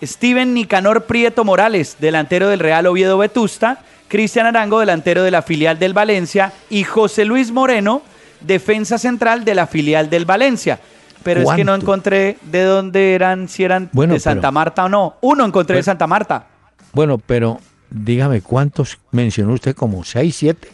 [0.00, 5.78] Steven Nicanor Prieto Morales, delantero del Real Oviedo Vetusta, Cristian Arango, delantero de la filial
[5.80, 8.02] del Valencia, y José Luis Moreno,
[8.40, 10.78] defensa central de la filial del Valencia.
[11.24, 14.84] Pero es que no encontré de dónde eran, si eran Bueno, de Santa pero- Marta
[14.84, 15.16] o no.
[15.20, 16.46] Uno encontré de Santa Marta.
[16.92, 17.58] Bueno, pero
[17.90, 19.74] dígame, ¿cuántos mencionó usted?
[19.74, 20.68] ¿Como seis, siete?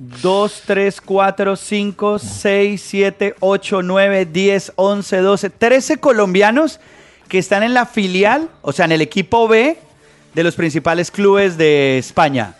[0.00, 6.80] 2, 3, 4, 5, 6, 7, 8, 9, 10, 11, 12, 13 colombianos
[7.28, 9.76] que están en la filial, o sea, en el equipo B
[10.34, 12.54] de los principales clubes de España.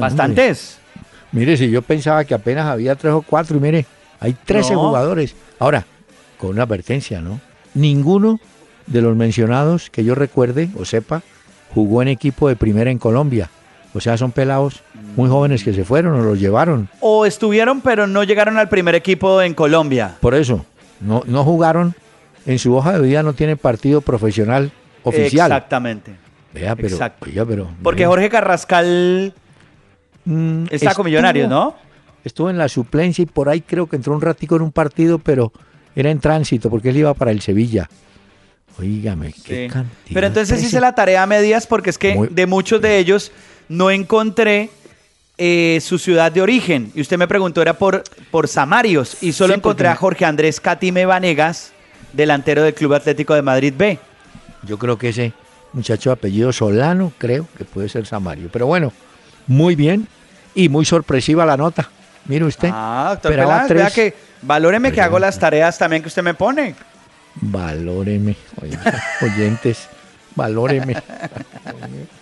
[0.00, 0.78] Bastantes.
[1.32, 3.86] Mire, si yo pensaba que apenas había tres o cuatro, y mire,
[4.20, 4.88] hay 13 No.
[4.88, 5.34] jugadores.
[5.58, 5.84] Ahora,
[6.38, 7.40] con una advertencia, ¿no?
[7.74, 8.38] Ninguno
[8.86, 11.22] de los mencionados que yo recuerde o sepa
[11.74, 13.50] jugó en equipo de primera en Colombia.
[13.94, 14.82] O sea, son pelados
[15.16, 16.88] muy jóvenes que se fueron o los llevaron.
[17.00, 20.16] O estuvieron, pero no llegaron al primer equipo en Colombia.
[20.20, 20.64] Por eso,
[21.00, 21.94] no, no jugaron.
[22.46, 24.70] En su hoja de vida no tienen partido profesional
[25.02, 25.50] oficial.
[25.50, 26.12] Exactamente.
[26.54, 27.26] Vea, pero, Exacto.
[27.26, 29.34] oiga, pero, Porque Jorge Carrascal
[30.24, 31.74] mm, está con Millonarios, ¿no?
[32.24, 35.18] Estuvo en la suplencia y por ahí creo que entró un ratico en un partido,
[35.18, 35.52] pero
[35.94, 37.88] era en tránsito porque él iba para el Sevilla.
[38.78, 39.72] Oígame, qué Sí.
[39.72, 40.14] cantidad.
[40.14, 40.80] Pero entonces hice 13.
[40.80, 43.32] la tarea a medias porque es que Muy- de muchos de ellos
[43.68, 44.70] no encontré
[45.36, 46.90] eh, su ciudad de origen.
[46.94, 49.22] Y usted me preguntó, era por, por Samarios.
[49.22, 51.72] Y solo Sí, encontré porque- a Jorge Andrés Catime Vanegas,
[52.12, 53.98] delantero del Club Atlético de Madrid B.
[54.64, 55.32] Yo creo que ese
[55.72, 58.48] muchacho de apellido Solano, creo que puede ser Samario.
[58.52, 58.92] Pero bueno,
[59.46, 60.08] muy bien
[60.54, 61.88] y muy sorpresiva la nota.
[62.24, 62.70] Mire usted.
[62.72, 63.92] Ah, doctor vea tres.
[63.92, 66.74] que valóreme que hago las tareas también que usted me pone.
[67.40, 68.34] Valóreme,
[69.22, 69.88] oyentes,
[70.34, 70.96] valóreme.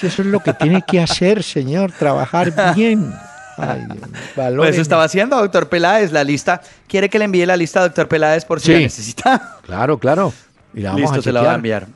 [0.00, 3.12] Si eso es lo que tiene que hacer, señor, trabajar bien.
[3.58, 3.86] Ay,
[4.34, 6.62] Pues eso estaba haciendo, doctor Peláez, la lista.
[6.88, 9.58] ¿Quiere que le envíe la lista, doctor Peláez, por si la necesita?
[9.66, 10.32] Claro, claro.
[10.74, 11.86] Y la vamos Listo, a se la va a enviar.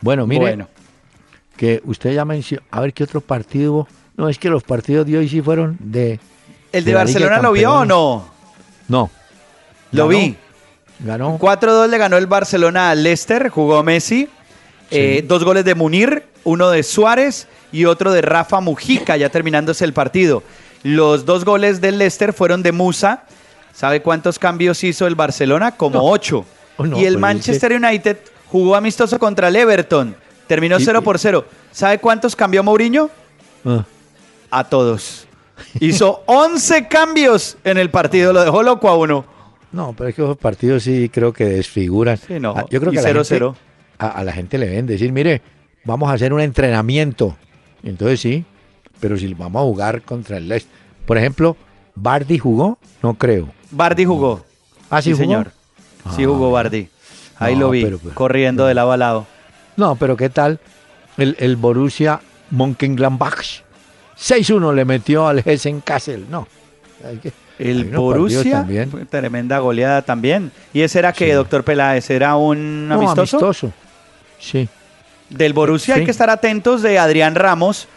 [0.00, 0.68] Bueno, mire, Bueno.
[1.56, 3.88] que usted ya mencionó, a ver qué otro partido.
[4.16, 6.20] No, es que los partidos de hoy sí fueron de...
[6.72, 8.28] ¿El de Barcelona lo vio o no?
[8.88, 9.10] No.
[9.92, 10.36] Lo Ganó, vi.
[11.00, 11.38] Ganó.
[11.38, 14.28] 4-2 le ganó el Barcelona al Leicester, jugó Messi.
[14.90, 19.84] Eh, dos goles de Munir, uno de Suárez y otro de Rafa Mujica, ya terminándose
[19.84, 20.42] el partido.
[20.82, 23.24] Los dos goles del Leicester fueron de Musa.
[23.74, 25.72] ¿Sabe cuántos cambios hizo el Barcelona?
[25.72, 26.04] Como No.
[26.04, 26.44] ocho.
[26.78, 30.16] Oh, no, y el pues Manchester United jugó amistoso contra el Everton.
[30.46, 31.04] Terminó Sí, 0 sí.
[31.04, 31.44] por 0.
[31.72, 33.10] ¿Sabe cuántos cambió Mourinho?
[33.66, 33.84] Ah,
[34.50, 35.26] A todos.
[35.80, 38.32] Hizo 11 cambios en el partido.
[38.32, 39.24] Lo dejó loco a uno.
[39.72, 42.16] no, pero es que esos partidos sí creo que desfiguran.
[42.16, 42.54] Sí, no.
[42.56, 43.54] Ah, Yo creo Y que a la, 0-0.
[43.98, 45.42] A, a la gente le deben decir, mire,
[45.84, 47.36] vamos a hacer un entrenamiento.
[47.82, 48.44] Entonces sí,
[49.00, 50.76] pero si vamos a jugar contra el Leicester.
[51.06, 51.56] Por ejemplo,
[51.94, 52.78] ¿Bardi jugó?
[53.02, 53.48] No creo.
[53.70, 54.44] Bardi jugó.
[54.90, 55.22] Ah, sí, jugó?
[55.22, 55.52] señor.
[56.16, 56.88] Sí Ah, jugó Bardi.
[57.38, 59.26] Ahí No, lo vi, pero- pero- corriendo de lado a lado.
[59.76, 60.58] No, pero ¿qué tal
[61.16, 63.62] el, el Borussia Mönchengladbach?
[64.18, 66.26] 6-1 le metió al Hessen Kassel.
[66.30, 66.46] No.
[67.06, 68.90] hay que- El Borussia, también.
[68.90, 70.50] fue tremenda goleada también.
[70.72, 71.32] ¿Y ese era que, Sí.
[71.32, 72.08] doctor Peláez?
[72.10, 73.36] ¿Era un No, amistoso?
[73.36, 73.72] amistoso.
[74.38, 74.68] Sí.
[75.30, 77.88] Del Borussia hay que estar atentos de Adrián Ramos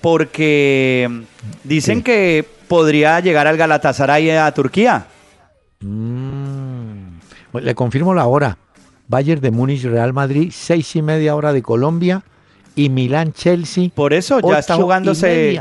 [0.00, 1.24] porque
[1.64, 2.02] dicen Sí.
[2.04, 5.06] que podría llegar al Galatasaray a Turquía.
[5.80, 7.18] Mm.
[7.60, 8.58] Le confirmo la hora.
[9.08, 12.22] Bayern de Múnich, Real Madrid, seis y media hora de Colombia
[12.74, 13.90] y Milán, Chelsea.
[13.94, 15.60] Por eso ya está ocho jugándose,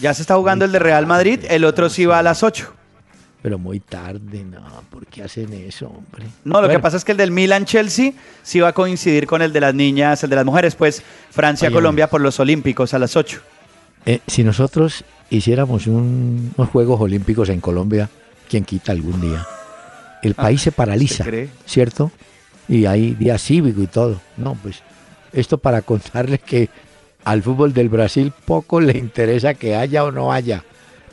[0.00, 2.72] ya se está jugando el de Real Madrid, el otro sí va a las 8.
[3.42, 6.26] Pero muy tarde, no, ¿por qué hacen eso, hombre?
[6.44, 9.42] No, lo que pasa es que el del Milan Chelsea sí va a coincidir con
[9.42, 12.94] el de las niñas, el de las mujeres, pues Francia Oye, Colombia por los Olímpicos
[12.94, 13.40] a las 8.
[14.06, 18.08] eh, si nosotros hiciéramos un- unos Juegos Olímpicos en Colombia,
[18.48, 19.44] ¿quién quita algún día?
[20.22, 21.48] El país se paraliza, ¿usted cree?
[21.66, 22.12] ¿cierto?
[22.68, 24.20] Y hay día cívico y todo.
[24.36, 24.82] No, pues
[25.32, 26.68] esto para contarles que
[27.24, 30.62] al fútbol del Brasil poco le interesa que haya o no haya.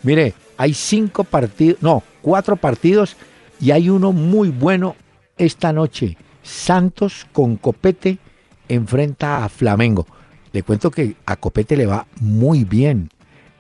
[0.04, 3.16] Mire, hay cinco partidos, no, cuatro partidos
[3.60, 4.96] y hay uno muy bueno
[5.38, 6.18] esta noche.
[6.44, 8.18] Santos con Copete
[8.68, 10.08] enfrenta a Flamengo.
[10.52, 13.10] Le cuento que a Copete le va muy bien.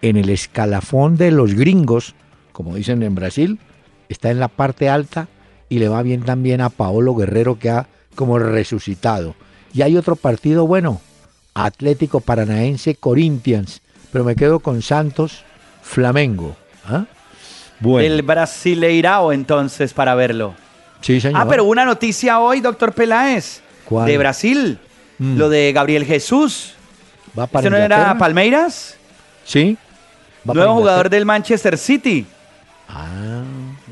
[0.01, 2.15] En el escalafón de los gringos,
[2.53, 3.59] como dicen en Brasil,
[4.07, 5.27] está en la parte alta
[5.67, 9.35] y le va bien también a Paolo Guerrero que ha como resucitado.
[9.73, 11.01] Y hay otro partido bueno,
[11.53, 15.43] Atlético Paranaense Corinthians, pero me quedo con Santos
[15.81, 16.55] Flamengo.
[16.85, 17.05] ¿ah?
[17.79, 20.53] Bueno, El Brasileirao entonces para verlo.
[21.01, 21.41] sí, señor.
[21.41, 24.05] Ah, pero una noticia hoy, doctor Peláez, ¿Cuál?
[24.07, 24.79] de Brasil,
[25.17, 25.37] Mm.
[25.37, 26.73] lo de Gabriel Jesús.
[27.37, 28.17] ¿Va para ¿Este no era?
[28.17, 28.95] Palmeiras?
[29.45, 29.77] Sí.
[30.43, 32.25] ¿Va para Nuevo jugador del Manchester City.
[32.87, 33.41] Ah,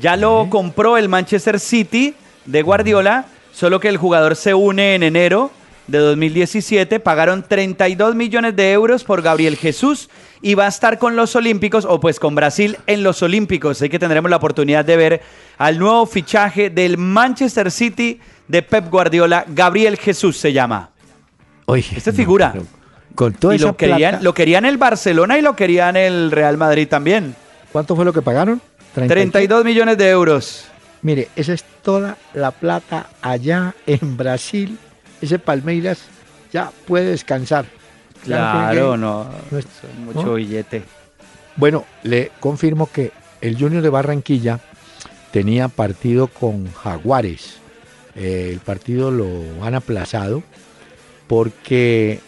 [0.00, 2.14] Ya lo compró el Manchester City
[2.46, 5.50] de Guardiola, solo que el jugador se une en enero
[5.88, 7.00] de 2017.
[7.00, 10.08] Pagaron 32 millones de euros por Gabriel Jesús
[10.40, 13.78] y va a estar con los Olímpicos, o pues con Brasil en los Olímpicos.
[13.80, 15.22] Así que tendremos la oportunidad de ver
[15.58, 19.44] al nuevo fichaje del Manchester City de Pep Guardiola.
[19.48, 20.90] Gabriel Jesús se llama.
[21.66, 22.54] oye, Esta figura.
[23.14, 26.30] Con toda Y esa lo querían, plata, lo querían el Barcelona y lo querían el
[26.30, 27.34] Real Madrid también.
[27.72, 28.60] ¿cuánto fue lo que pagaron?
[28.94, 30.66] 30 y- 32 millones de euros.
[31.02, 34.78] Mire, esa es toda la plata allá en Brasil.
[35.20, 36.00] Ese Palmeiras
[36.52, 37.66] ya puede descansar.
[38.24, 39.26] Claro, que- no.
[39.50, 39.66] no es-
[40.04, 40.34] Mucho ¿no?
[40.34, 40.82] billete.
[41.56, 44.60] Bueno, le confirmo que el Junior de Barranquilla
[45.32, 47.58] tenía partido con Jaguares.
[48.14, 49.26] Eh, el partido lo
[49.64, 50.42] han aplazado
[51.26, 52.20] porque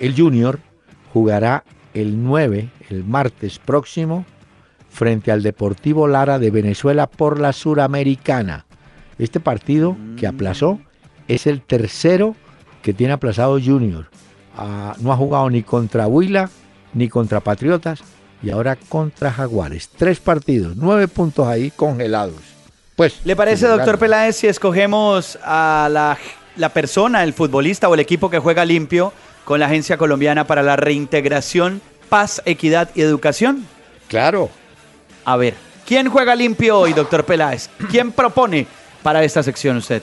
[0.00, 0.58] el Junior
[1.12, 4.24] jugará el 9, el martes próximo,
[4.90, 8.64] frente al Deportivo Lara de Venezuela por la Suramericana.
[9.18, 10.80] Este partido que aplazó
[11.28, 12.36] es el tercero
[12.82, 14.06] que tiene aplazado Junior.
[14.56, 16.50] Ah, no ha jugado ni contra Huila
[16.92, 18.02] ni contra Patriotas
[18.42, 19.88] y ahora contra Jaguares.
[19.88, 22.36] Tres partidos, nueve puntos ahí congelados.
[22.94, 26.16] Pues, ¿Le parece, doctor Peláez, si escogemos a la,
[26.56, 29.12] la persona, el futbolista o el equipo que juega limpio
[29.44, 33.66] con la Agencia Colombiana para la Reintegración, Paz, Equidad y Educación?
[34.08, 34.50] Claro,
[35.24, 35.54] A ver,
[35.86, 37.68] ¿quién juega limpio hoy, doctor Peláez?
[37.90, 38.66] ¿Quién propone
[39.02, 40.02] para esta sección usted?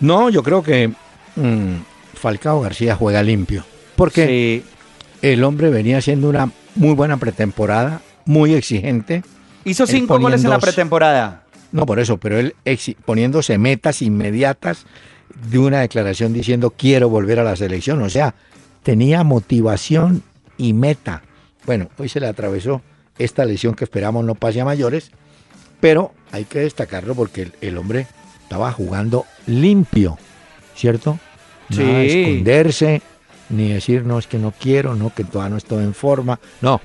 [0.00, 0.88] No, yo creo que
[1.36, 1.74] mm,
[2.14, 3.64] Falcao García juega limpio.
[3.96, 4.70] Porque Sí.
[5.22, 9.22] el hombre venía haciendo una muy buena pretemporada, muy exigente.
[9.64, 11.44] Hizo cinco goles en la pretemporada.
[11.72, 12.54] No por eso, pero él
[13.04, 14.86] poniéndose metas inmediatas
[15.50, 18.00] de una declaración diciendo quiero volver a la selección.
[18.02, 18.34] O sea,
[18.82, 20.22] tenía motivación
[20.56, 21.22] y meta.
[21.66, 22.80] Bueno, hoy se le atravesó
[23.18, 25.10] esta lesión que esperamos no pase a mayores,
[25.80, 28.06] pero hay que destacarlo porque el, el hombre
[28.48, 30.16] estaba jugando limpio,
[30.74, 31.18] ¿cierto?
[31.68, 32.20] Nada de Sí.
[32.22, 33.02] esconderse,
[33.50, 36.40] ni decir no es que no quiero, no que todavía no estoy en forma.
[36.62, 36.80] No,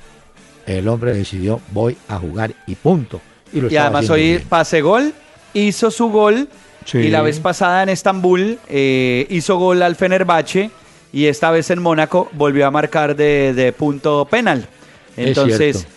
[0.65, 3.21] el hombre decidió voy a jugar y punto.
[3.53, 5.13] Y, lo Y estaba además hoy pase gol,
[5.53, 6.49] hizo su gol
[6.83, 6.97] Sí.
[6.97, 10.69] y la vez pasada en Estambul eh, hizo gol al Fenerbahce
[11.13, 14.67] y esta vez en Mónaco volvió a marcar de, de punto penal.
[15.15, 15.89] Es Entonces, cierto.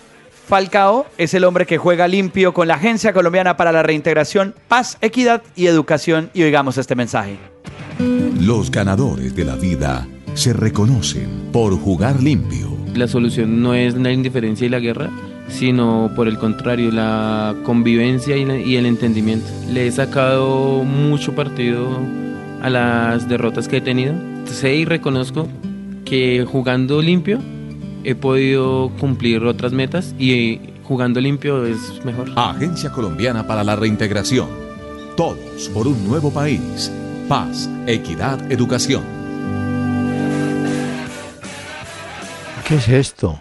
[0.46, 4.96] Falcao es el hombre que juega limpio con la Agencia Colombiana para la Reintegración, Paz,
[5.00, 7.36] Equidad y Educación y oigamos este mensaje.
[8.40, 12.68] Los ganadores de la vida se reconocen por jugar limpio.
[12.94, 15.10] La solución no es la indiferencia y la guerra,
[15.48, 19.48] sino por el contrario, la convivencia y, la- y el entendimiento.
[19.68, 21.88] Le he sacado mucho partido
[22.62, 24.14] a las derrotas que he tenido.
[24.44, 25.48] Sé y reconozco
[26.04, 27.40] que jugando limpio
[28.08, 32.30] he podido cumplir otras metas y jugando limpio es mejor.
[32.36, 34.48] Agencia Colombiana para la Reintegración.
[35.16, 36.90] Todos por un nuevo país.
[37.28, 39.02] Paz, equidad, educación.
[42.66, 43.40] ¿Qué es esto?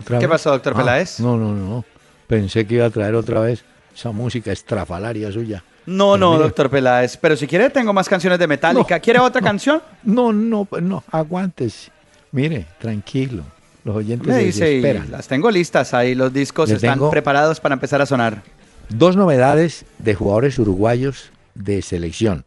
[0.00, 0.30] ¿Otra ¿Qué vez?
[0.34, 1.20] pasó, doctor Ah, Peláez?
[1.20, 1.84] No, no, no.
[2.26, 5.62] Pensé que iba a traer otra vez esa música estrafalaria suya.
[5.86, 8.96] No, Pero no, mire- doctor Peláez, pero si quiere tengo más canciones de Metallica.
[8.96, 9.82] No, ¿Quiere otra canción?
[10.04, 11.90] No, no, no, aguántese.
[12.32, 13.44] Mire, tranquilo.
[13.84, 15.10] Los oyentes Me dice, esperan.
[15.10, 18.42] las tengo listas ahí, los discos Les están preparados para empezar a sonar.
[18.90, 22.44] Dos novedades de jugadores uruguayos de selección.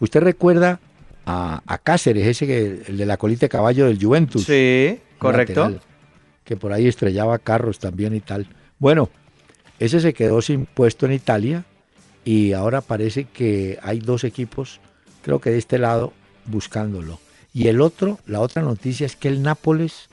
[0.00, 0.80] ¿Usted recuerda
[1.24, 4.44] a, a Cáceres, ese que, el de la colita de caballo del Juventus?
[4.44, 5.60] Sí, correcto.
[5.60, 5.80] lateral,
[6.44, 8.48] que por ahí estrellaba carros también y tal.
[8.78, 9.08] Bueno,
[9.78, 11.64] ese se quedó sin puesto en Italia
[12.24, 14.80] y ahora parece que hay dos equipos,
[15.22, 16.12] creo que de este lado,
[16.46, 17.20] buscándolo.
[17.54, 20.08] Y el otro, la otra noticia es que el Nápoles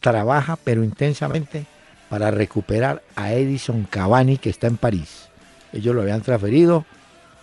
[0.00, 1.66] trabaja pero intensamente
[2.08, 5.28] para recuperar a Edison Cavani que está en París.
[5.72, 6.84] Ellos lo habían transferido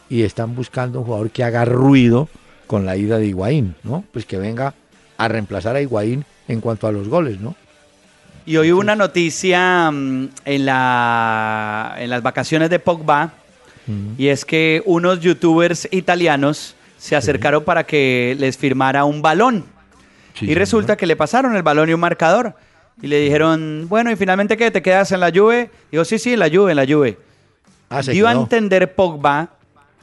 [0.09, 2.29] y están buscando un jugador que haga ruido
[2.67, 4.05] con la ida de Higuaín, ¿no?
[4.13, 4.73] Pues que venga
[5.17, 7.55] a reemplazar a Higuaín en cuanto a los goles, ¿no?
[8.45, 13.33] Y hoy hubo una noticia mm, en, la, en las vacaciones de Pogba,
[14.17, 19.65] y es que unos youtubers italianos se acercaron para que les firmara un balón.
[20.39, 22.53] y resulta que le pasaron el balón y un marcador.
[23.01, 24.69] Y le dijeron, bueno, y finalmente ¿qué?
[24.69, 25.71] ¿Te quedas en la Juve?
[25.91, 27.17] Dijo, sí, sí, en la Juve, en la Juve.
[27.89, 28.41] Ah, Dio a quedó.
[28.43, 29.49] entender Pogba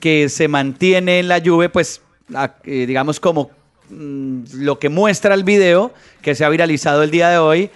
[0.01, 2.01] que se mantiene en la Juve, pues,
[2.35, 3.51] a- eh, digamos como
[3.91, 7.71] mm, lo que muestra el video que se ha viralizado el día de hoy.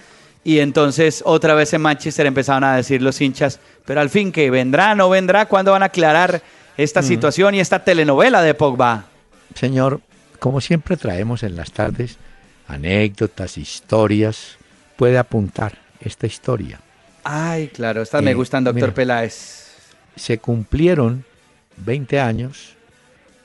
[0.45, 4.51] Y entonces otra vez en Manchester empezaron a decir los hinchas, pero al fin que
[4.51, 6.43] vendrá, no vendrá, ¿cuándo van a aclarar
[6.77, 7.05] esta Mm.
[7.05, 9.07] situación y esta telenovela de Pogba?
[9.55, 10.01] Señor,
[10.39, 12.19] como siempre traemos en las tardes
[12.69, 14.57] anécdotas, historias,
[14.97, 16.81] puede apuntar esta historia.
[17.25, 18.95] Ay, claro, estas me Eh, gustan, doctor mira.
[18.95, 19.69] Peláez.
[20.17, 21.25] Se cumplieron
[21.77, 22.75] 20 años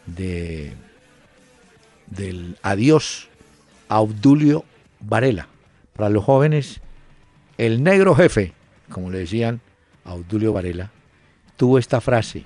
[0.05, 0.73] de
[2.07, 3.27] del adiós
[3.89, 4.63] a Obdulio
[4.99, 5.47] Varela.
[5.93, 6.79] Para los jóvenes,
[7.57, 8.53] el negro jefe,
[8.89, 9.59] como le decían
[10.05, 10.91] a Obdulio Varela,
[11.57, 12.45] tuvo esta frase,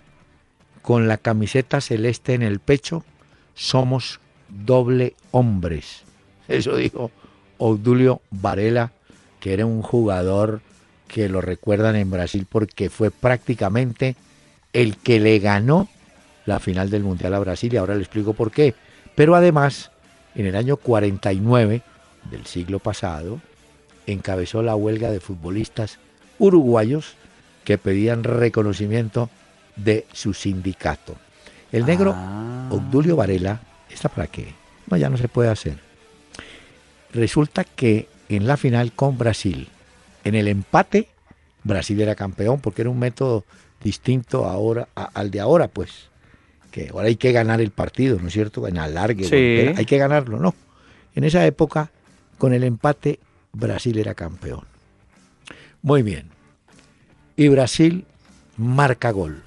[0.81, 3.05] con la camiseta celeste en el pecho,
[3.61, 6.01] somos doble hombres.
[6.47, 7.11] Eso dijo
[7.59, 8.91] Obdulio Varela,
[9.39, 10.61] que era un jugador
[11.07, 14.15] que lo recuerdan en Brasil porque fue prácticamente
[14.73, 15.87] el que le ganó
[16.47, 18.73] la final del Mundial a Brasil y ahora le explico por qué.
[19.13, 19.91] Pero además,
[20.33, 21.83] en el año 49
[22.31, 23.41] del siglo pasado,
[24.07, 25.99] encabezó la huelga de futbolistas
[26.39, 27.13] uruguayos
[27.63, 29.29] que pedían reconocimiento
[29.75, 31.15] de su sindicato.
[31.71, 32.67] El negro Ah.
[32.71, 34.53] Obdulio Varela, ¿está para qué?
[34.89, 35.77] No, ya no se puede hacer.
[37.13, 39.67] Resulta que en la final con Brasil,
[40.23, 41.09] en el empate,
[41.63, 43.45] Brasil era campeón porque era un método
[43.83, 46.09] distinto ahora a- al de ahora, pues.
[46.71, 48.65] Que ahora hay que ganar el partido, ¿no es cierto?
[48.67, 49.73] En alargue, Sí.
[49.77, 50.55] hay que ganarlo, no.
[51.15, 51.91] En esa época,
[52.37, 53.19] con el empate,
[53.51, 54.63] Brasil era campeón.
[55.81, 56.29] Muy bien.
[57.35, 58.05] Y Brasil
[58.55, 59.43] marca gol.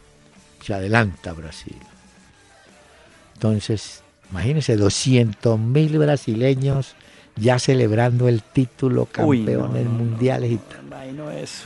[0.62, 1.76] Se adelanta Brasil.
[3.34, 6.94] Entonces, imagínense, 200 mil brasileños
[7.36, 10.92] ya celebrando el título Uy, no, campeones no, no, mundiales y tal.
[10.92, 11.64] Ay, no es.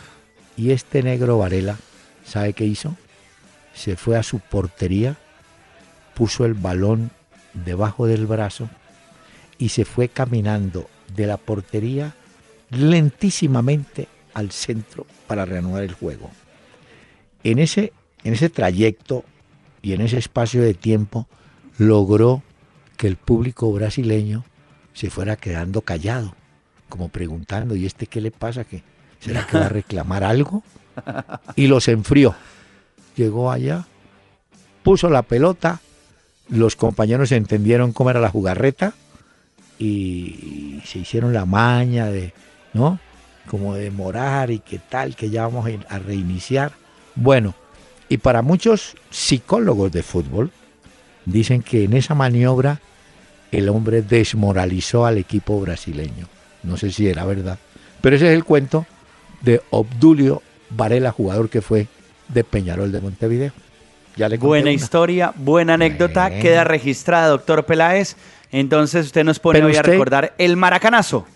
[0.57, 1.77] Y este negro Varela,
[2.25, 2.97] ¿sabe qué hizo?
[3.75, 5.17] Se fue a su portería,
[6.15, 7.11] puso el balón
[7.53, 8.69] debajo del brazo
[9.59, 12.15] y se fue caminando de la portería
[12.71, 16.31] lentísimamente al centro para reanudar el juego.
[17.45, 17.93] En ese,
[18.25, 19.25] en ese trayecto
[19.83, 21.29] y en ese espacio de tiempo
[21.79, 22.43] logró
[22.97, 24.45] que el público brasileño
[24.93, 26.35] se fuera quedando callado,
[26.89, 28.65] como preguntando, ¿y este qué le pasa?
[28.65, 28.83] ¿Qué,
[29.21, 30.63] ¿Será que va a reclamar algo?
[31.55, 32.35] Y los enfrió.
[33.17, 33.87] Llegó allá,
[34.83, 35.81] puso la pelota,
[36.49, 38.95] los compañeros entendieron cómo era la jugarreta
[39.79, 42.33] y se hicieron la maña de,
[42.75, 42.99] ¿no?
[43.49, 46.73] Como de morar y qué tal, que ya vamos a reiniciar.
[47.15, 47.55] Bueno,
[48.09, 50.51] y para muchos psicólogos de fútbol,
[51.33, 52.81] dicen que en esa maniobra
[53.53, 56.27] el hombre desmoralizó al equipo brasileño.
[56.63, 57.59] No sé si era verdad.
[58.01, 58.87] Pero ese es el cuento
[59.43, 61.87] de Obdulio Varela, jugador que fue
[62.29, 63.53] de Peñarol de Montevideo.
[64.17, 64.73] Ya le conté Buena una.
[64.73, 68.17] historia, buena anécdota, queda registrada, doctor Peláez.
[68.51, 71.27] Entonces usted nos pone Pero hoy a recordar el maracanazo.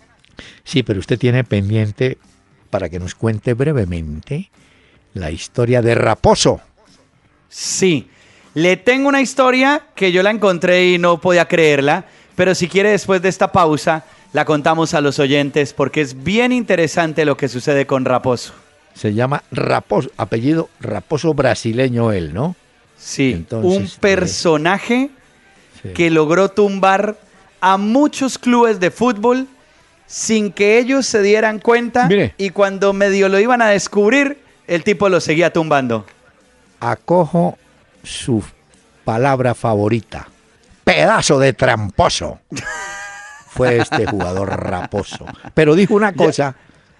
[0.65, 2.19] Sí, pero usted tiene pendiente
[2.71, 4.51] para que nos cuente brevemente
[5.15, 6.61] la historia de Raposo.
[7.49, 8.09] Sí,
[8.55, 12.05] le tengo una historia que yo la encontré y no podía creerla,
[12.37, 16.53] pero si quiere después de esta pausa la contamos a los oyentes porque es bien
[16.53, 18.53] interesante lo que sucede con Raposo.
[18.95, 22.55] Se llama Raposo, apellido Raposo brasileño él, ¿no?
[22.99, 25.11] Sí, Entonces, un personaje
[25.83, 25.89] Sí.
[25.95, 27.17] que logró tumbar
[27.61, 29.49] a muchos clubes de fútbol
[30.07, 32.35] sin que ellos se dieran cuenta Mire.
[32.39, 34.39] y cuando medio lo iban a descubrir,
[34.69, 36.07] el tipo lo seguía tumbando.
[36.81, 37.59] Acojo
[38.03, 38.43] su
[39.05, 40.29] palabra favorita.
[40.85, 42.41] Pedazo de tramposo.
[43.53, 45.27] fue este jugador raposo.
[45.55, 46.57] Pero dijo una cosa,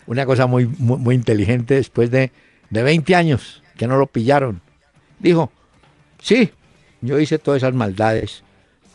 [0.07, 2.31] una cosa muy, muy, muy inteligente después de,
[2.69, 4.61] de 20 años que no lo pillaron.
[5.19, 5.51] Dijo,
[6.21, 6.53] sí,
[7.01, 8.43] yo hice todas esas maldades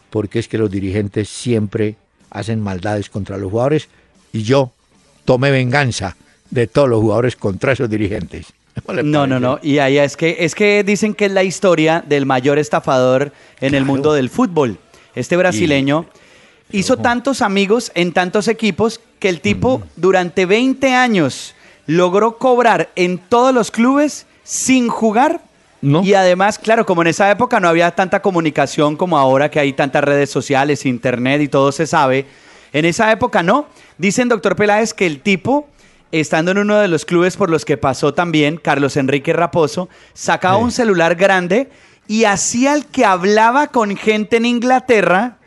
[0.10, 1.96] porque es que los dirigentes siempre
[2.30, 3.90] hacen maldades contra los jugadores
[4.32, 4.72] y yo
[5.26, 6.16] tomé venganza
[6.50, 8.54] de todos los jugadores contra esos dirigentes.
[8.86, 9.60] ¿Cómo le No, no, no.
[9.62, 13.76] Y allá es que es que dicen que es la historia del mayor estafador en
[13.76, 14.78] el mundo del fútbol.
[15.16, 16.06] Este brasileño
[16.72, 17.02] hizo Ojo.
[17.02, 21.56] tantos amigos en tantos equipos que el tipo durante 20 años
[21.88, 25.42] logró cobrar en todos los clubes sin jugar.
[25.82, 26.04] No.
[26.04, 29.74] Y además, claro, como en esa época no había tanta comunicación como ahora que hay
[29.74, 32.26] tantas redes sociales, internet y todo se sabe,
[32.74, 33.68] en esa época no.
[33.98, 35.68] Dicen, doctor Peláez, que el tipo,
[36.12, 40.58] estando en uno de los clubes por los que pasó también, Carlos Enrique Raposo, sacaba
[40.58, 40.64] Sí.
[40.64, 41.70] un celular grande
[42.08, 45.38] y hacía el que hablaba con gente en Inglaterra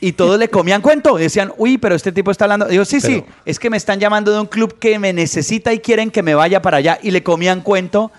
[0.00, 1.16] y todos le comían cuento.
[1.16, 2.66] Decían, uy, pero este tipo está hablando.
[2.66, 5.78] Digo, sí, sí, es que me están llamando de un club que me necesita y
[5.80, 6.98] quieren que me vaya para allá.
[7.02, 8.10] Y le comían cuento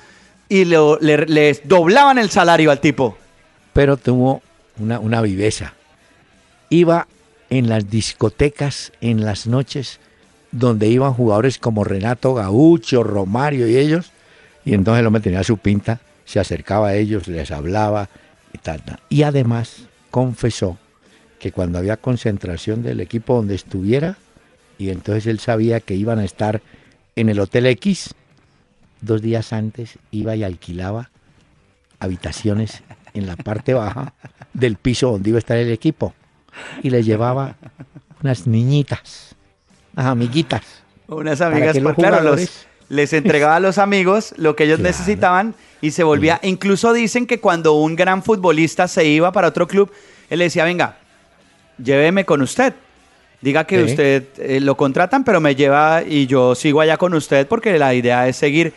[0.48, 3.18] y lo- le, les doblaban el salario al tipo.
[3.74, 4.42] pero tuvo
[4.80, 5.74] una, una viveza.
[6.70, 7.08] Iba
[7.50, 10.00] en las discotecas en las noches
[10.52, 14.12] donde iban jugadores como Renato Gaucho, Romario y ellos,
[14.66, 18.10] y entonces el hombre tenía su pinta, se acercaba a ellos, les hablaba
[18.54, 18.82] y tal.
[18.82, 19.00] tal.
[19.10, 20.78] Y además confesó
[21.40, 24.18] que cuando había concentración del equipo donde estuviera,
[24.78, 26.62] y entonces él sabía que iban a estar
[27.16, 28.14] en el Hotel X,
[29.02, 31.10] dos días antes iba y alquilaba
[32.00, 32.84] habitaciones
[33.14, 34.14] en la parte baja
[34.54, 36.14] del piso donde iba a estar el equipo
[36.84, 37.56] y le llevaba
[38.22, 39.29] unas niñitas,
[39.96, 40.62] unas amiguitas.
[41.08, 44.90] Unas amigas, los pues, claro, los- les entregaba a los amigos lo que ellos Claro.
[44.92, 46.40] necesitaban y se volvía.
[46.44, 49.92] Incluso dicen que cuando un gran futbolista se iba para otro club,
[50.30, 50.98] él le decía, venga,
[51.84, 52.74] lléveme con usted.
[53.42, 53.92] Diga que Sí.
[53.92, 57.94] usted eh, lo contratan, pero me lleva y yo sigo allá con usted porque la
[57.94, 58.74] idea es seguir.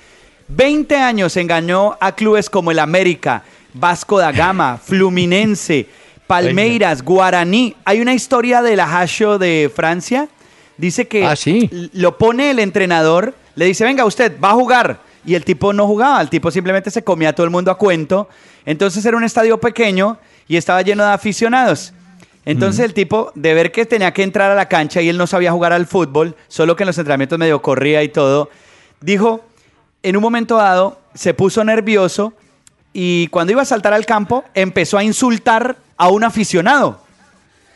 [0.49, 3.43] 20 años engañó a clubes como el América,
[3.75, 5.87] Vasco da Gama, Fluminense,
[6.27, 7.75] Palmeiras, Guaraní.
[7.85, 10.29] Hay una historia del Ajaccio de Francia.
[10.77, 11.71] Dice que Ah, sí.
[11.93, 15.01] lo pone el entrenador, le dice, venga usted, va a jugar.
[15.25, 17.79] Y el tipo no jugaba, el tipo simplemente se comía a todo el mundo a
[17.79, 18.29] cuento.
[18.67, 20.19] Entonces era un estadio pequeño
[20.49, 21.93] y estaba lleno de aficionados.
[22.45, 25.29] Entonces el tipo, de ver que tenía que entrar a la cancha y él no
[25.29, 28.51] sabía jugar al fútbol, solo que en los entrenamientos medio corría y todo,
[29.01, 29.45] dijo,
[30.03, 32.33] en un momento dado, se puso nervioso
[32.93, 37.01] y cuando iba a saltar al campo, empezó a insultar a un aficionado.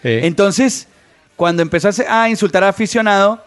[0.03, 0.89] Entonces,
[1.37, 3.43] cuando empezó a a insultar al aficionado,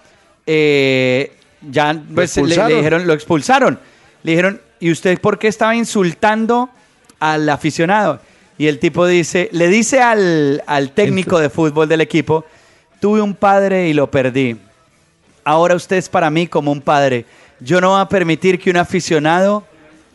[0.46, 1.32] eh,
[1.70, 3.80] ya pues, le- dijeron, lo expulsaron.
[4.24, 6.70] Le dijeron, ¿y usted por qué estaba insultando
[7.20, 8.20] al aficionado?
[8.58, 12.46] Y el tipo dice, le dice al, al técnico de fútbol del equipo,
[13.00, 14.58] tuve un padre y lo perdí.
[15.46, 17.26] Ahora usted es para mí como un padre.
[17.62, 19.66] Yo no voy a permitir que un aficionado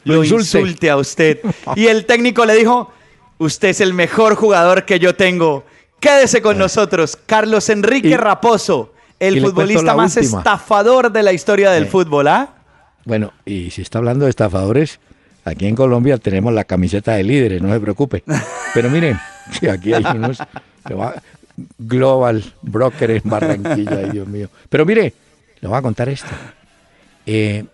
[0.05, 0.45] Lo lo insulte.
[0.61, 1.41] insulte a usted.
[1.77, 2.93] Y el técnico le dijo,
[3.39, 5.65] usted es el mejor jugador que yo tengo.
[6.01, 10.39] Quédese con nosotros, Carlos Enrique Y- Raposo, el futbolista más última.
[10.39, 11.87] estafador de la historia del Eh.
[11.87, 12.51] fútbol, ¿ah?
[13.05, 14.99] Bueno, y si está hablando de estafadores,
[15.45, 18.23] aquí en Colombia tenemos la camiseta de líderes, no se preocupe.
[18.75, 19.19] Pero miren,
[19.61, 20.39] que aquí hay unos
[20.87, 21.15] se va-
[21.79, 24.49] Global Broker en Barranquilla, ay Dios mío.
[24.69, 25.15] Pero mire,
[25.61, 26.29] le voy a contar esto.
[27.27, 27.65] Eh,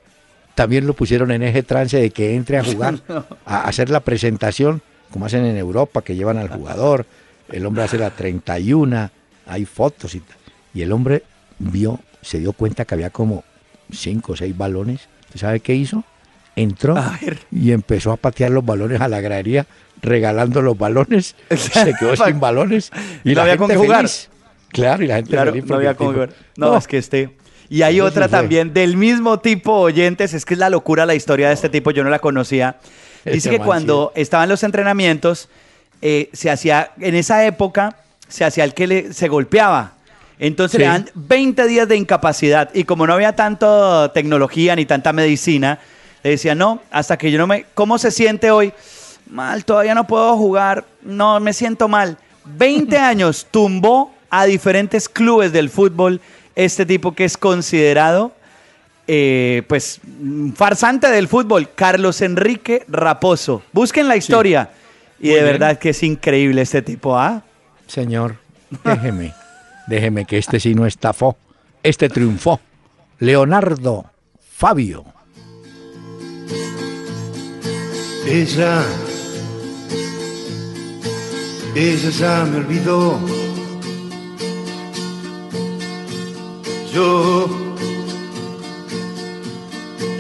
[0.55, 2.97] también lo pusieron en ese trance de que entre a jugar,
[3.47, 7.07] a hacer la presentación, como hacen en Europa, que llevan al jugador,
[7.53, 9.11] el hombre hace la 31,
[9.47, 10.37] hay fotos y tal.
[10.75, 11.23] Y el hombre
[11.59, 13.45] vio, se dio cuenta que había como
[13.93, 15.09] cinco o seis balones.
[15.27, 16.05] ¿Usted sabe qué hizo?
[16.57, 16.95] Entró
[17.51, 19.67] y empezó a patear los balones a la gradería,
[20.03, 21.35] regalando los balones.
[21.57, 22.91] se quedó sin balones.
[23.25, 23.99] Y No la había gente con qué jugar.
[24.09, 24.29] feliz.
[24.69, 26.35] Claro, y la gente Claro, no había tipo- ver.
[26.57, 27.37] No, es que este.
[27.69, 30.35] Y hay sí otra también del mismo tipo oyentes.
[30.35, 31.93] Es que es la locura la historia de este tipo.
[31.93, 32.77] Yo no la conocía.
[33.25, 35.49] Dice Ese que man cuando estaban los entrenamientos,
[36.03, 37.97] eh, se hacía, en esa época,
[38.29, 39.93] se hacía el que le- se golpeaba.
[40.39, 40.79] Entonces Sí.
[40.79, 42.71] le dan 20 días de incapacidad.
[42.73, 45.79] Y como no había tanta tecnología ni tanta medicina,
[46.23, 47.67] le decía, no, hasta que yo no me...
[47.75, 48.73] ¿Cómo se siente hoy?
[49.29, 50.85] Mal, todavía no puedo jugar.
[51.03, 52.17] No, me siento mal.
[52.45, 56.21] 20 años tumbó a diferentes clubes del fútbol
[56.57, 58.33] este tipo que es considerado
[59.07, 60.01] eh, pues
[60.55, 63.63] farsante del fútbol, Carlos Enrique Raposo.
[63.73, 64.71] Busquen la historia.
[65.21, 65.45] Y Muy de bien.
[65.53, 67.43] verdad que es increíble este tipo, ¿ah?
[67.87, 68.37] Señor,
[68.85, 69.35] déjeme,
[69.87, 71.37] déjeme que este sí no estafó,
[71.83, 72.61] este triunfó.
[73.19, 74.07] Leonardo
[74.57, 75.05] Fabio.
[78.27, 78.83] Ella,
[81.75, 83.19] ella ya me olvidó.
[86.95, 87.47] Yo,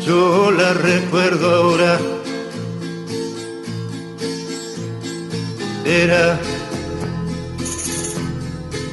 [0.05, 1.98] yo la recuerdo ahora.
[5.84, 6.38] Era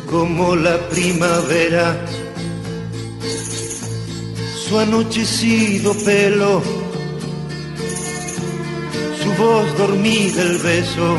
[0.10, 1.96] como la primavera,
[4.68, 6.62] su anochecido pelo,
[9.22, 11.18] su voz dormida el beso,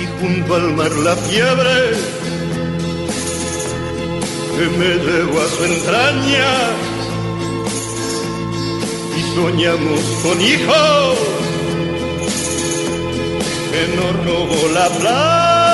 [0.00, 1.96] y junto al mar la fiebre
[4.56, 6.50] que me llevó a su entraña,
[9.16, 11.49] y soñamos con hijos
[13.70, 13.86] que
[14.24, 15.70] robó la plata.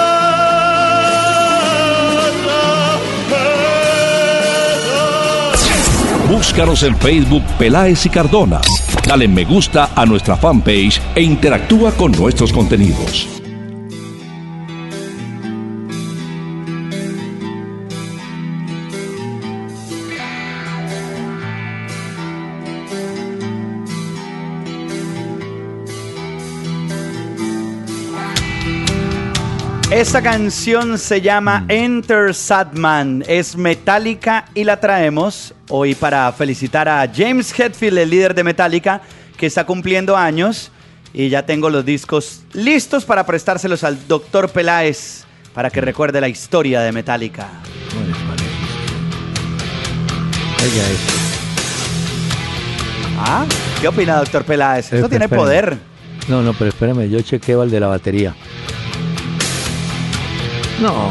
[6.28, 8.60] Búscanos en Facebook Peláez y Cardona.
[9.06, 13.36] Dale me gusta a nuestra fanpage e interactúa con nuestros contenidos.
[29.96, 37.10] Esta canción se llama Enter Sadman, es Metallica y la traemos hoy para felicitar a
[37.12, 39.00] James Hetfield, el líder de Metallica,
[39.38, 40.70] que está cumpliendo años
[41.14, 45.24] y ya tengo los discos listos para prestárselos al doctor Peláez
[45.54, 47.48] para que recuerde la historia de Metallica.
[53.18, 53.46] ¿Ah?
[53.80, 54.92] ¿Qué opina doctor Peláez?
[54.92, 55.42] Esto Eh, tiene espérame.
[55.44, 55.78] poder.
[56.28, 58.34] No, no, pero espérame, yo chequeo al de la batería.
[60.80, 61.08] No,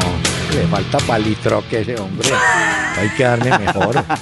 [0.54, 2.28] le falta palitroque a ese hombre.
[2.98, 4.04] Hay que darle mejor.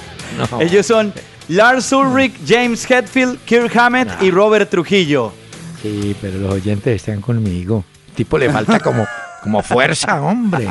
[0.51, 0.59] No.
[0.59, 1.13] Ellos son
[1.47, 5.31] Lars Ulrich, James Hetfield, Kirk Hammett y Robert Trujillo.
[5.81, 7.85] Sí, pero los oyentes están conmigo.
[8.15, 9.05] Tipo le falta como,
[9.43, 10.67] como fuerza, hombre.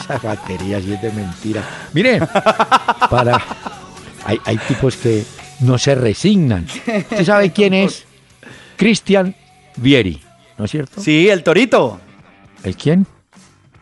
[0.00, 1.62] Esa batería sí es de mentira.
[1.92, 2.20] Mire,
[3.10, 3.40] para
[4.24, 5.24] hay, hay tipos que
[5.60, 6.64] no se resignan.
[6.64, 8.06] ¿Usted sabe quién es?
[8.76, 9.36] Cristian
[9.76, 10.20] Vieri,
[10.58, 11.00] ¿no es cierto?
[11.00, 12.00] Sí, el torito.
[12.64, 13.06] ¿El quién?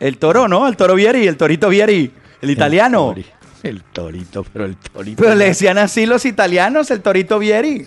[0.01, 0.69] El toro, ¿no?
[0.69, 3.15] El toro Vieri, el torito Vieri, el italiano.
[3.17, 3.33] El, tori-
[3.65, 5.23] el torito, pero el torito.
[5.23, 7.87] Pero le decían así los italianos, el torito Vieri.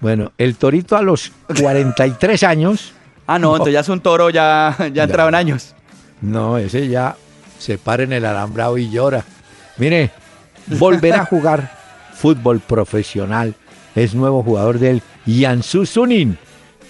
[0.00, 1.30] Bueno, el torito a los
[1.60, 2.92] 43 años.
[3.26, 3.52] Ah, no, No.
[3.56, 5.74] entonces ya es un toro, ya, ya entrado en años.
[6.22, 7.16] No, ese ya
[7.58, 9.22] se para en el alambrado y llora.
[9.76, 10.10] Mire,
[10.66, 11.70] volverá a jugar
[12.14, 13.54] fútbol profesional.
[13.94, 16.36] Es nuevo jugador del Jiangsu Suning,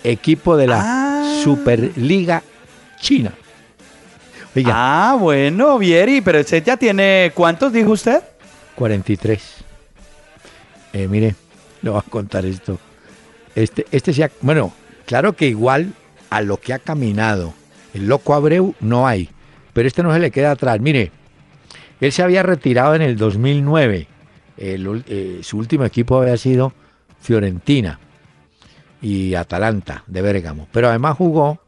[0.04, 1.40] equipo de la Ah.
[1.42, 2.42] Superliga
[3.00, 3.32] China.
[4.66, 8.22] Ah, bueno, Vieri, pero usted ya tiene, ¿cuántos dijo usted?
[8.74, 9.42] 43.
[10.92, 11.34] Eh, mire,
[11.82, 12.78] le voy a contar esto.
[13.54, 14.72] Este, este se ha- bueno,
[15.06, 15.92] claro que igual
[16.30, 17.54] a lo que ha caminado
[17.94, 19.28] el loco Abreu no hay,
[19.72, 20.80] pero este no se le queda atrás.
[20.80, 21.12] Mire,
[22.00, 24.06] él se había retirado en el 2009.
[24.56, 26.72] El eh, su último equipo había sido
[27.20, 27.98] Fiorentina
[29.02, 31.60] y Atalanta de Bérgamo, pero además jugó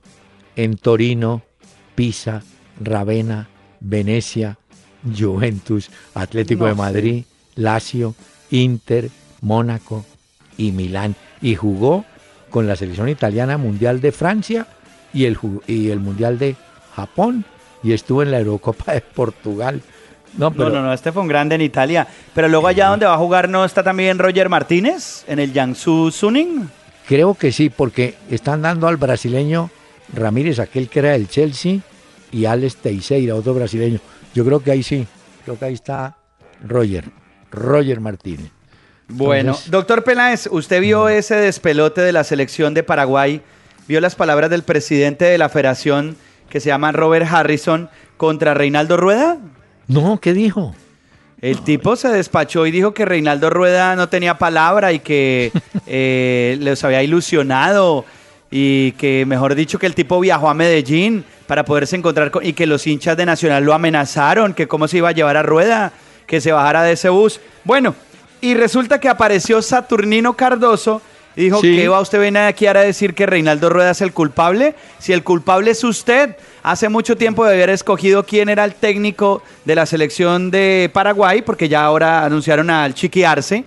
[0.57, 1.43] en Torino,
[1.95, 2.43] Pisa,
[2.81, 3.49] Ravenna,
[3.81, 4.57] Venecia,
[5.19, 6.75] Juventus, Atlético No de.
[6.75, 7.25] Madrid,
[7.57, 8.15] Lazio,
[8.51, 9.11] Inter,
[9.41, 10.05] Mónaco
[10.57, 11.17] y Milán.
[11.41, 12.05] Y jugó
[12.51, 14.67] con la selección italiana mundial de Francia
[15.13, 16.57] y el, y el mundial de
[16.95, 17.45] Japón.
[17.83, 19.83] Y estuvo en la Eurocopa de Portugal.
[20.39, 22.07] No, pero No, no, no, este fue un grande en Italia.
[22.33, 26.11] Pero luego allá donde va a jugar no está también Roger Martínez, en el Jiangsu
[26.11, 26.69] Suning.
[27.09, 29.71] creo que sí, porque están dando al brasileño
[30.15, 31.81] Ramírez, aquel que era del Chelsea,
[32.33, 34.01] y Alex Teixeira, otro brasileño.
[34.35, 35.07] Yo creo que ahí sí,
[35.45, 36.17] creo que ahí está
[36.67, 37.05] Roger,
[37.51, 38.51] Roger Martínez.
[39.09, 43.43] Bueno, doctor Peláez, ¿usted vio ese despelote de la selección de Paraguay?
[43.87, 46.17] ¿Vio las palabras del presidente de la federación
[46.49, 49.39] que se llama Robert Harrison contra Reinaldo Rueda?
[49.87, 50.75] No, ¿qué dijo?
[51.43, 55.53] El tipo se despachó y dijo que Reinaldo Rueda no tenía palabra y que
[55.87, 58.07] eh, los había ilusionado
[58.55, 62.45] y que, mejor dicho, que el tipo viajó a Medellín para poderse encontrar con...
[62.45, 65.43] y que los hinchas de Nacional lo amenazaron, que cómo se iba a llevar a
[65.43, 65.93] Rueda,
[66.27, 67.41] que se bajara de ese bus.
[67.65, 67.95] Bueno,
[68.43, 71.01] y resulta que apareció Saturnino Cardoso
[71.35, 71.75] y dijo, Sí.
[71.77, 74.75] ¿qué va usted venir aquí ahora a decir que Reinaldo Rueda es el culpable?
[74.99, 79.43] Si el culpable es usted, hace mucho tiempo de haber escogido quién era el técnico
[79.65, 83.65] de la selección de Paraguay, porque ya ahora anunciaron al Chiqui Arce,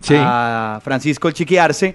[0.00, 0.14] Sí.
[0.18, 1.94] a Francisco el Chiqui Arce,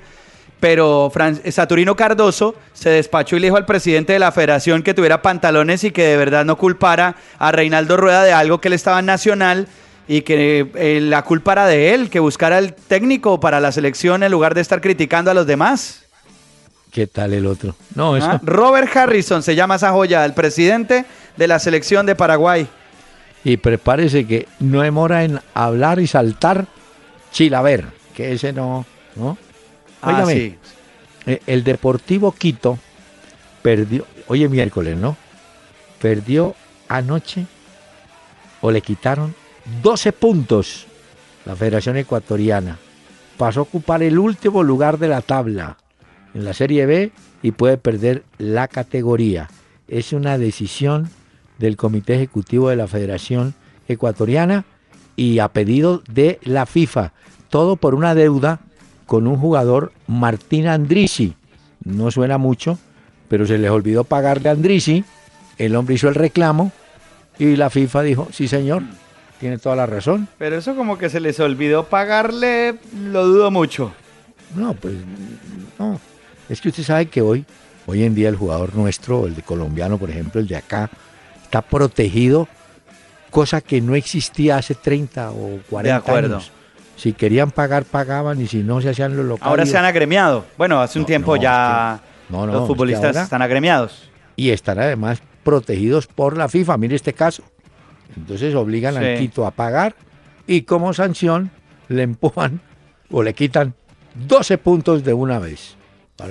[0.60, 4.94] pero Fran- Saturnino Cardoso se despachó y le dijo al presidente de la federación que
[4.94, 8.74] tuviera pantalones y que de verdad no culpara a Reinaldo Rueda de algo que él
[8.74, 9.68] estaba en Nacional
[10.08, 14.24] y que eh, la culpa era de él, que buscara el técnico para la selección
[14.24, 16.04] en lugar de estar criticando a los demás.
[16.92, 17.76] ¿Qué tal el otro?
[17.94, 18.26] No, eso.
[18.32, 21.06] Ah, Robert Harrison se llama esa joya, el presidente
[21.36, 22.68] de la selección de Paraguay.
[23.44, 26.66] Y prepárese que no demora en hablar y saltar
[27.32, 27.86] Chilaver,
[28.16, 28.86] que ese no,
[29.16, 29.38] ¿no?
[30.08, 30.56] Ah, Óigame, sí.
[31.26, 32.78] eh, el Deportivo Quito
[33.62, 35.18] perdió, hoy es miércoles, ¿no?
[36.02, 36.56] Perdió
[36.88, 37.46] anoche
[38.62, 39.36] o le quitaron
[39.82, 40.86] 12 puntos
[41.46, 42.78] la Federación Ecuatoriana.
[43.38, 45.78] Pasó a ocupar el último lugar de la tabla
[46.34, 49.50] en la Serie B y puede perder la categoría.
[49.88, 51.10] Es una decisión
[51.58, 53.54] del Comité Ejecutivo de la Federación
[53.88, 54.66] Ecuatoriana
[55.16, 57.14] y a pedido de la FIFA.
[57.50, 58.60] Todo por una deuda
[59.08, 61.34] con un jugador, Martín Andrisi.
[61.84, 62.78] No suena mucho,
[63.30, 65.04] pero se les olvidó pagarle a Andrisi.
[65.58, 66.72] El hombre hizo el reclamo
[67.40, 68.84] y la FIFA dijo, sí señor,
[69.40, 70.28] tiene toda la razón.
[70.38, 73.94] Pero eso como que se les olvidó pagarle, lo dudo mucho.
[74.56, 74.96] No, pues
[75.80, 76.00] no.
[76.50, 77.46] Es que usted sabe que hoy,
[77.86, 80.90] hoy en día el jugador nuestro, el de colombiano, por ejemplo, el de acá,
[81.44, 82.48] está protegido,
[83.32, 86.36] cosa que no existía hace 30 o 40 acuerdo.
[86.36, 86.52] años.
[86.98, 89.48] Si querían pagar, pagaban y si no, se hacían los locales.
[89.50, 90.44] Ahora se han agremiado.
[90.58, 93.42] Bueno, hace un tiempo no, ya es que- no, es los que futbolistas ahora- están
[93.42, 94.10] agremiados.
[94.36, 96.78] y están además protegidos por la FIFA.
[96.78, 97.44] Mire este caso.
[98.16, 99.18] Entonces obligan al.
[99.18, 99.96] Quito a pagar
[100.48, 101.52] y como sanción
[101.88, 102.60] le empujan
[103.12, 103.74] o le quitan
[104.16, 105.76] 12 puntos de una vez.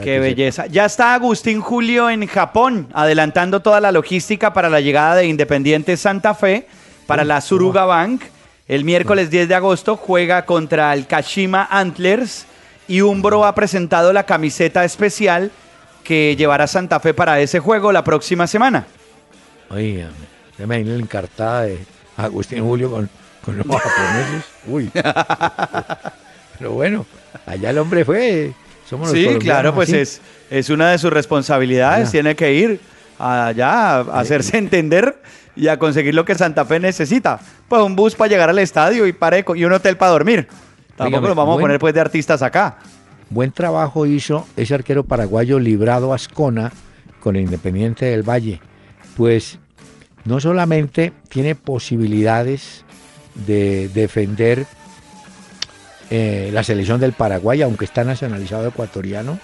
[0.02, 0.66] Qué belleza.
[0.66, 5.96] Ya está Agustín Julio en Japón, adelantando toda la logística para la llegada de Independiente
[5.96, 6.66] Santa Fe
[7.06, 8.22] para la Suruga Bank.
[8.68, 12.46] El miércoles 10 de agosto juega contra el Kashima Antlers
[12.88, 15.52] y Umbro ha presentado la camiseta especial
[16.02, 18.86] que llevará Santa Fe para ese juego la próxima semana.
[20.56, 21.78] se me viene la encartada de
[22.16, 23.08] Agustín Julio con,
[23.44, 24.44] con los japoneses.
[24.66, 24.90] Uy.
[26.58, 27.06] Pero bueno,
[27.46, 28.52] allá el hombre fue.
[28.88, 29.98] Somos Sí, claro, pues así.
[29.98, 32.10] es, es una de sus responsabilidades.
[32.10, 32.80] Tiene que ir
[33.16, 35.16] allá a hacerse entender
[35.56, 37.40] y a conseguir lo que Santa Fe necesita.
[37.68, 40.46] Pues un bus para llegar al estadio y, pareco, y un hotel para dormir.
[40.96, 42.78] Tampoco Óigame, nos vamos a poner pues de artistas acá.
[43.30, 46.72] Buen trabajo hizo ese arquero paraguayo librado Ascona
[47.20, 48.60] con el Independiente del Valle.
[49.16, 49.58] Pues
[50.24, 52.84] no solamente tiene posibilidades
[53.46, 54.66] de defender
[56.10, 59.38] eh, la selección del Paraguay, aunque está nacionalizado ecuatoriano,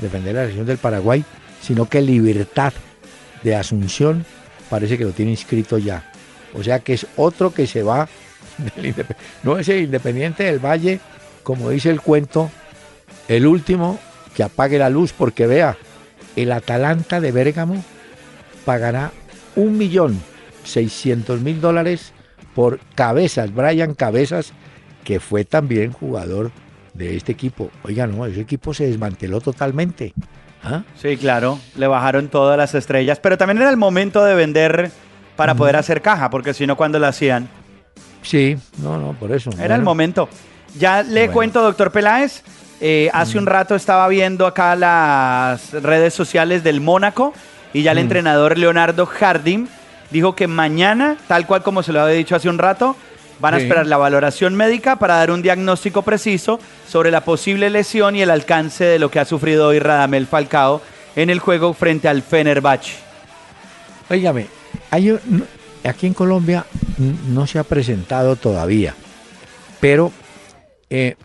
[0.00, 1.24] defender la selección del Paraguay,
[1.62, 2.72] sino que Libertad
[3.42, 4.26] de Asunción
[4.70, 6.10] parece que lo tiene inscrito ya.
[6.54, 8.08] O sea que es otro que se va,
[8.76, 8.94] del
[9.42, 11.00] no es el Independiente del Valle,
[11.42, 12.50] como dice el cuento,
[13.28, 13.98] el último
[14.34, 15.76] que apague la luz, porque vea,
[16.36, 17.84] el Atalanta de Bérgamo
[18.64, 19.12] pagará
[19.56, 20.20] un millón
[20.64, 22.12] seiscientos mil dólares
[22.54, 24.52] por Cabezas, Brian Cabezas,
[25.04, 26.50] que fue también jugador
[26.94, 27.70] de este equipo.
[27.82, 30.14] Oiga, no, ese equipo se desmanteló totalmente.
[30.64, 30.82] ¿Ah?
[31.00, 31.58] Sí, claro.
[31.76, 33.18] Le bajaron todas las estrellas.
[33.20, 34.90] Pero también era el momento de vender
[35.36, 37.48] para poder hacer caja, porque si no, cuando lo hacían?
[38.22, 39.50] Sí, no, no, por eso.
[39.60, 40.28] Era el momento.
[40.78, 41.32] Ya le Bueno.
[41.32, 42.42] cuento, doctor Peláez.
[42.80, 47.32] eh, hace un rato estaba viendo acá las redes sociales del Mónaco
[47.72, 49.68] y ya el entrenador Leonardo Jardim
[50.10, 52.96] dijo que mañana, tal cual como se lo había dicho hace un rato,
[53.40, 53.64] van a Sí.
[53.64, 56.58] esperar la valoración médica para dar un diagnóstico preciso
[56.88, 60.80] sobre la posible lesión y el alcance de lo que ha sufrido hoy Radamel Falcao
[61.16, 62.94] en el juego frente al Fenerbahce.
[64.10, 64.46] Óigame,
[64.90, 65.18] hay
[65.84, 66.64] aquí en Colombia
[67.28, 68.94] no se ha presentado todavía,
[69.80, 70.12] pero
[70.90, 71.16] eh,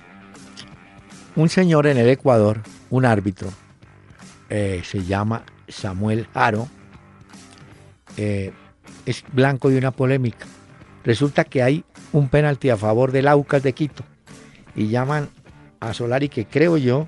[1.36, 3.50] un señor en el Ecuador, un árbitro,
[4.50, 6.68] eh, se llama Samuel Jaro,
[8.18, 8.52] eh,
[9.06, 10.46] es blanco de una polémica.
[11.04, 11.84] Resulta que hay
[12.14, 14.04] un penalti a favor del Aucas de Quito
[14.76, 15.30] y llaman
[15.80, 17.08] a Solari, que creo yo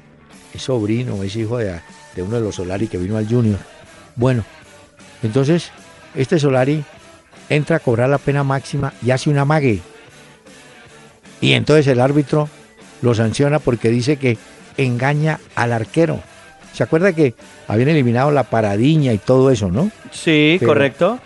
[0.53, 1.79] es sobrino, es hijo de,
[2.15, 3.59] de uno de los Solari que vino al Junior.
[4.15, 4.43] Bueno,
[5.23, 5.71] entonces,
[6.15, 6.83] este Solari
[7.49, 9.81] entra a cobrar la pena máxima y hace una mague.
[11.39, 12.49] Y entonces el árbitro
[13.01, 14.37] lo sanciona porque dice que
[14.77, 16.19] engaña al arquero.
[16.73, 17.33] ¿Se acuerda que
[17.67, 19.91] habían eliminado la paradiña y todo eso, no?
[20.11, 21.19] Sí, Pero- correcto.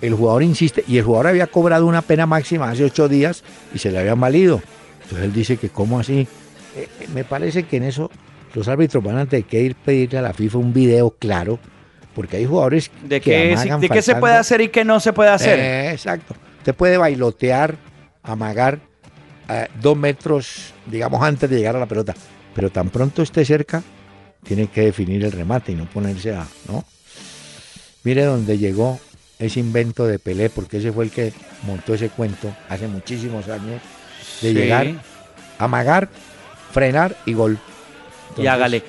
[0.00, 3.42] El jugador insiste y el jugador había cobrado una pena máxima hace ocho días
[3.74, 4.62] y se le habían valido.
[5.02, 6.26] Entonces él dice que cómo así.
[6.76, 8.10] Eh, eh, me parece que en eso
[8.54, 11.58] los árbitros van a tener que ir pedirle a la FIFA un video claro,
[12.14, 15.30] porque hay jugadores De que de qué se puede hacer y qué no se puede
[15.30, 15.58] hacer.
[15.58, 16.34] eh, exacto.
[16.58, 17.76] Usted puede bailotear,
[18.22, 18.80] amagar
[19.48, 22.14] eh, dos metros, digamos, antes de llegar a la pelota.
[22.54, 23.82] Pero tan pronto esté cerca,
[24.44, 26.46] tiene que definir el remate y no ponerse a.
[26.68, 26.84] ¿no?
[28.04, 28.98] Mire dónde llegó
[29.40, 31.32] ese invento de Pelé, porque ese fue el que
[31.62, 33.80] montó ese cuento hace muchísimos años,
[34.40, 34.54] de Sí.
[34.54, 34.86] llegar,
[35.58, 36.08] amagar,
[36.72, 37.58] frenar y gol.
[37.58, 38.82] y Entonces, hágale.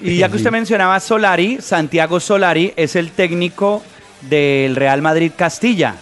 [0.00, 3.82] Y ya que usted mencionaba a Solari, Santiago Solari es el técnico
[4.22, 5.96] del Real Madrid Castilla.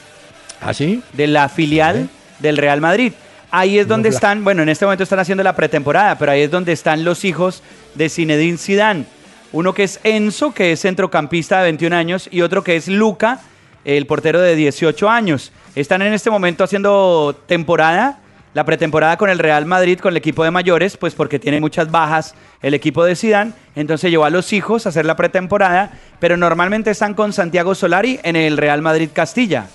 [0.60, 1.02] ¿Ah, sí?
[1.12, 2.08] de la filial
[2.40, 3.12] del Real Madrid.
[3.50, 6.50] Ahí es donde están, bueno, en este momento están haciendo la pretemporada, pero ahí es
[6.50, 7.62] donde están los hijos
[7.94, 9.04] de Zinedine Zidane.
[9.52, 13.40] Uno que es Enzo, que es centrocampista de 21 años, y otro que es Luca,
[13.84, 15.52] el portero de 18 años.
[15.74, 18.20] Están en este momento haciendo temporada,
[18.54, 21.90] la pretemporada con el Real Madrid, con el equipo de mayores, pues porque tiene muchas
[21.90, 26.36] bajas el equipo de Zidane, entonces llevó a los hijos a hacer la pretemporada, pero
[26.36, 29.66] normalmente están con Santiago Solari en el Real Madrid Castilla.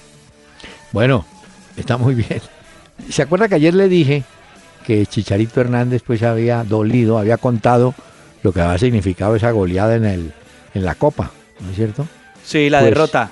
[0.92, 1.26] Bueno,
[1.78, 2.42] está muy bien.
[3.10, 4.24] ¿Se acuerda que ayer le dije
[4.86, 7.96] que Chicharito Hernández pues había dolido, había contado
[8.42, 10.34] lo que había significado esa goleada en, el,
[10.74, 11.32] en la Copa,
[11.62, 12.06] ¿no es cierto?
[12.44, 13.32] Sí, la Pues, derrota.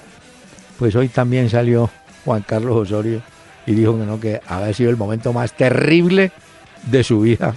[0.81, 1.91] Pues hoy también salió
[2.25, 3.21] Juan Carlos Osorio
[3.67, 6.31] y dijo que no, que había sido el momento más terrible
[6.87, 7.53] de su vida,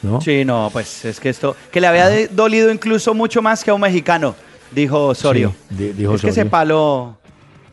[0.00, 0.20] ¿no?
[0.20, 3.74] Sí, no, pues es que esto, que le había dolido incluso mucho más que a
[3.74, 4.36] un mexicano,
[4.70, 5.56] dijo Osorio.
[5.76, 7.18] Sí, dijo es que ese palo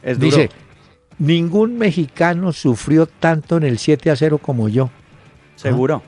[0.01, 0.37] es duro.
[0.37, 0.49] Dice,
[1.19, 4.89] ningún mexicano sufrió tanto en el 7 a 0 como yo.
[5.55, 6.01] seguro,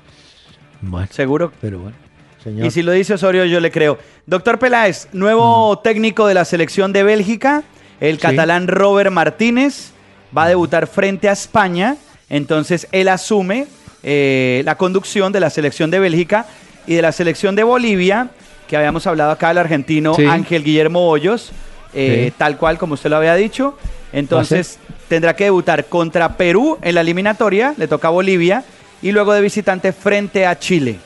[0.82, 1.52] Bueno, seguro.
[1.62, 1.98] pero bueno,
[2.44, 2.66] señor.
[2.66, 4.00] Y si lo dice Osorio, yo le creo.
[4.26, 7.64] Doctor Peláez, nuevo técnico de la selección de Bélgica,
[8.00, 8.22] el Sí.
[8.22, 9.92] catalán Robert Martínez,
[10.38, 11.96] va a debutar frente a España.
[12.30, 13.68] Entonces él asume
[14.04, 16.46] eh, la conducción de la selección de Bélgica
[16.86, 18.30] y de la selección de Bolivia,
[18.68, 20.26] que habíamos hablado acá del argentino Sí.
[20.26, 21.52] Ángel Guillermo Hoyos,
[21.94, 22.34] eh, Sí.
[22.38, 23.78] tal cual como usted lo había dicho.
[24.14, 24.78] Entonces
[25.08, 28.64] tendrá que debutar contra Perú en la eliminatoria, le toca a Bolivia,
[29.02, 30.98] y luego de visitante frente a Chile.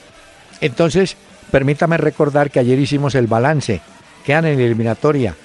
[0.60, 1.16] Entonces,
[1.52, 3.82] permítame recordar que ayer hicimos el balance.
[4.26, 5.36] Quedan en la eliminatoria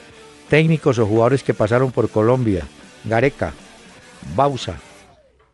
[0.48, 2.64] técnicos o jugadores que pasaron por Colombia.
[3.04, 3.52] Gareca,
[4.34, 4.74] Bausa,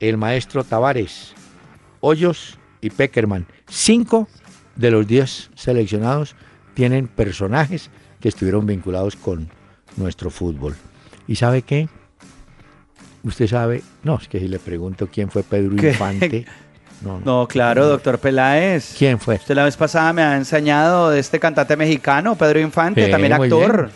[0.01, 1.35] el maestro Tavares,
[2.01, 3.47] Hoyos y Peckerman.
[3.69, 4.29] Cinco
[4.77, 6.35] de los diez seleccionados
[6.75, 7.91] tienen personajes
[8.21, 9.49] que estuvieron vinculados con
[9.97, 10.75] nuestro fútbol.
[11.27, 11.89] ¿Y sabe qué?
[13.25, 15.91] Usted sabe, no, es que si le pregunto quién fue Pedro ¿Qué?
[15.91, 16.47] Infante.
[17.03, 17.25] No, no.
[17.41, 18.95] No, claro, doctor Peláez.
[18.97, 19.35] ¿Quién fue?
[19.35, 23.33] Usted la vez pasada me ha enseñado de este cantante mexicano, Pedro Infante, Sí, también
[23.33, 23.77] actor.
[23.87, 23.91] bien.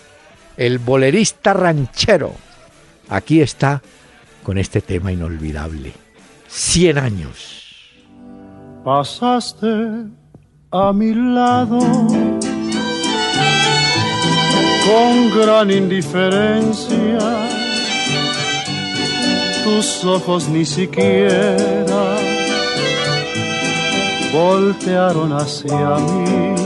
[0.56, 2.32] El bolerista ranchero.
[3.08, 3.82] Aquí está
[4.42, 5.92] con este tema inolvidable.
[6.48, 7.62] 100 años.
[8.84, 10.06] Pasaste
[10.70, 11.78] a mi lado
[14.86, 17.18] con gran indiferencia.
[19.64, 22.16] Tus ojos ni siquiera
[24.32, 26.65] voltearon hacia mí.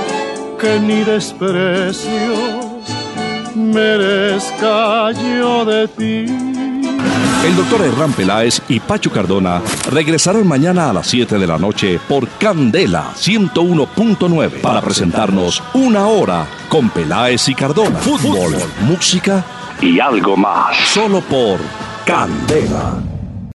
[0.61, 2.65] que ni desprecios
[3.55, 6.25] merezca yo de ti.
[7.43, 9.59] El doctor Hernán Peláez y Pacho Cardona
[9.89, 16.45] regresarán mañana a las 7 de la noche por Candela 101.9 para presentarnos Una Hora
[16.69, 17.97] con Peláez y Cardona.
[17.97, 19.43] Fútbol, música
[19.81, 20.77] y algo más.
[20.93, 21.59] Solo por
[22.05, 23.10] Candela.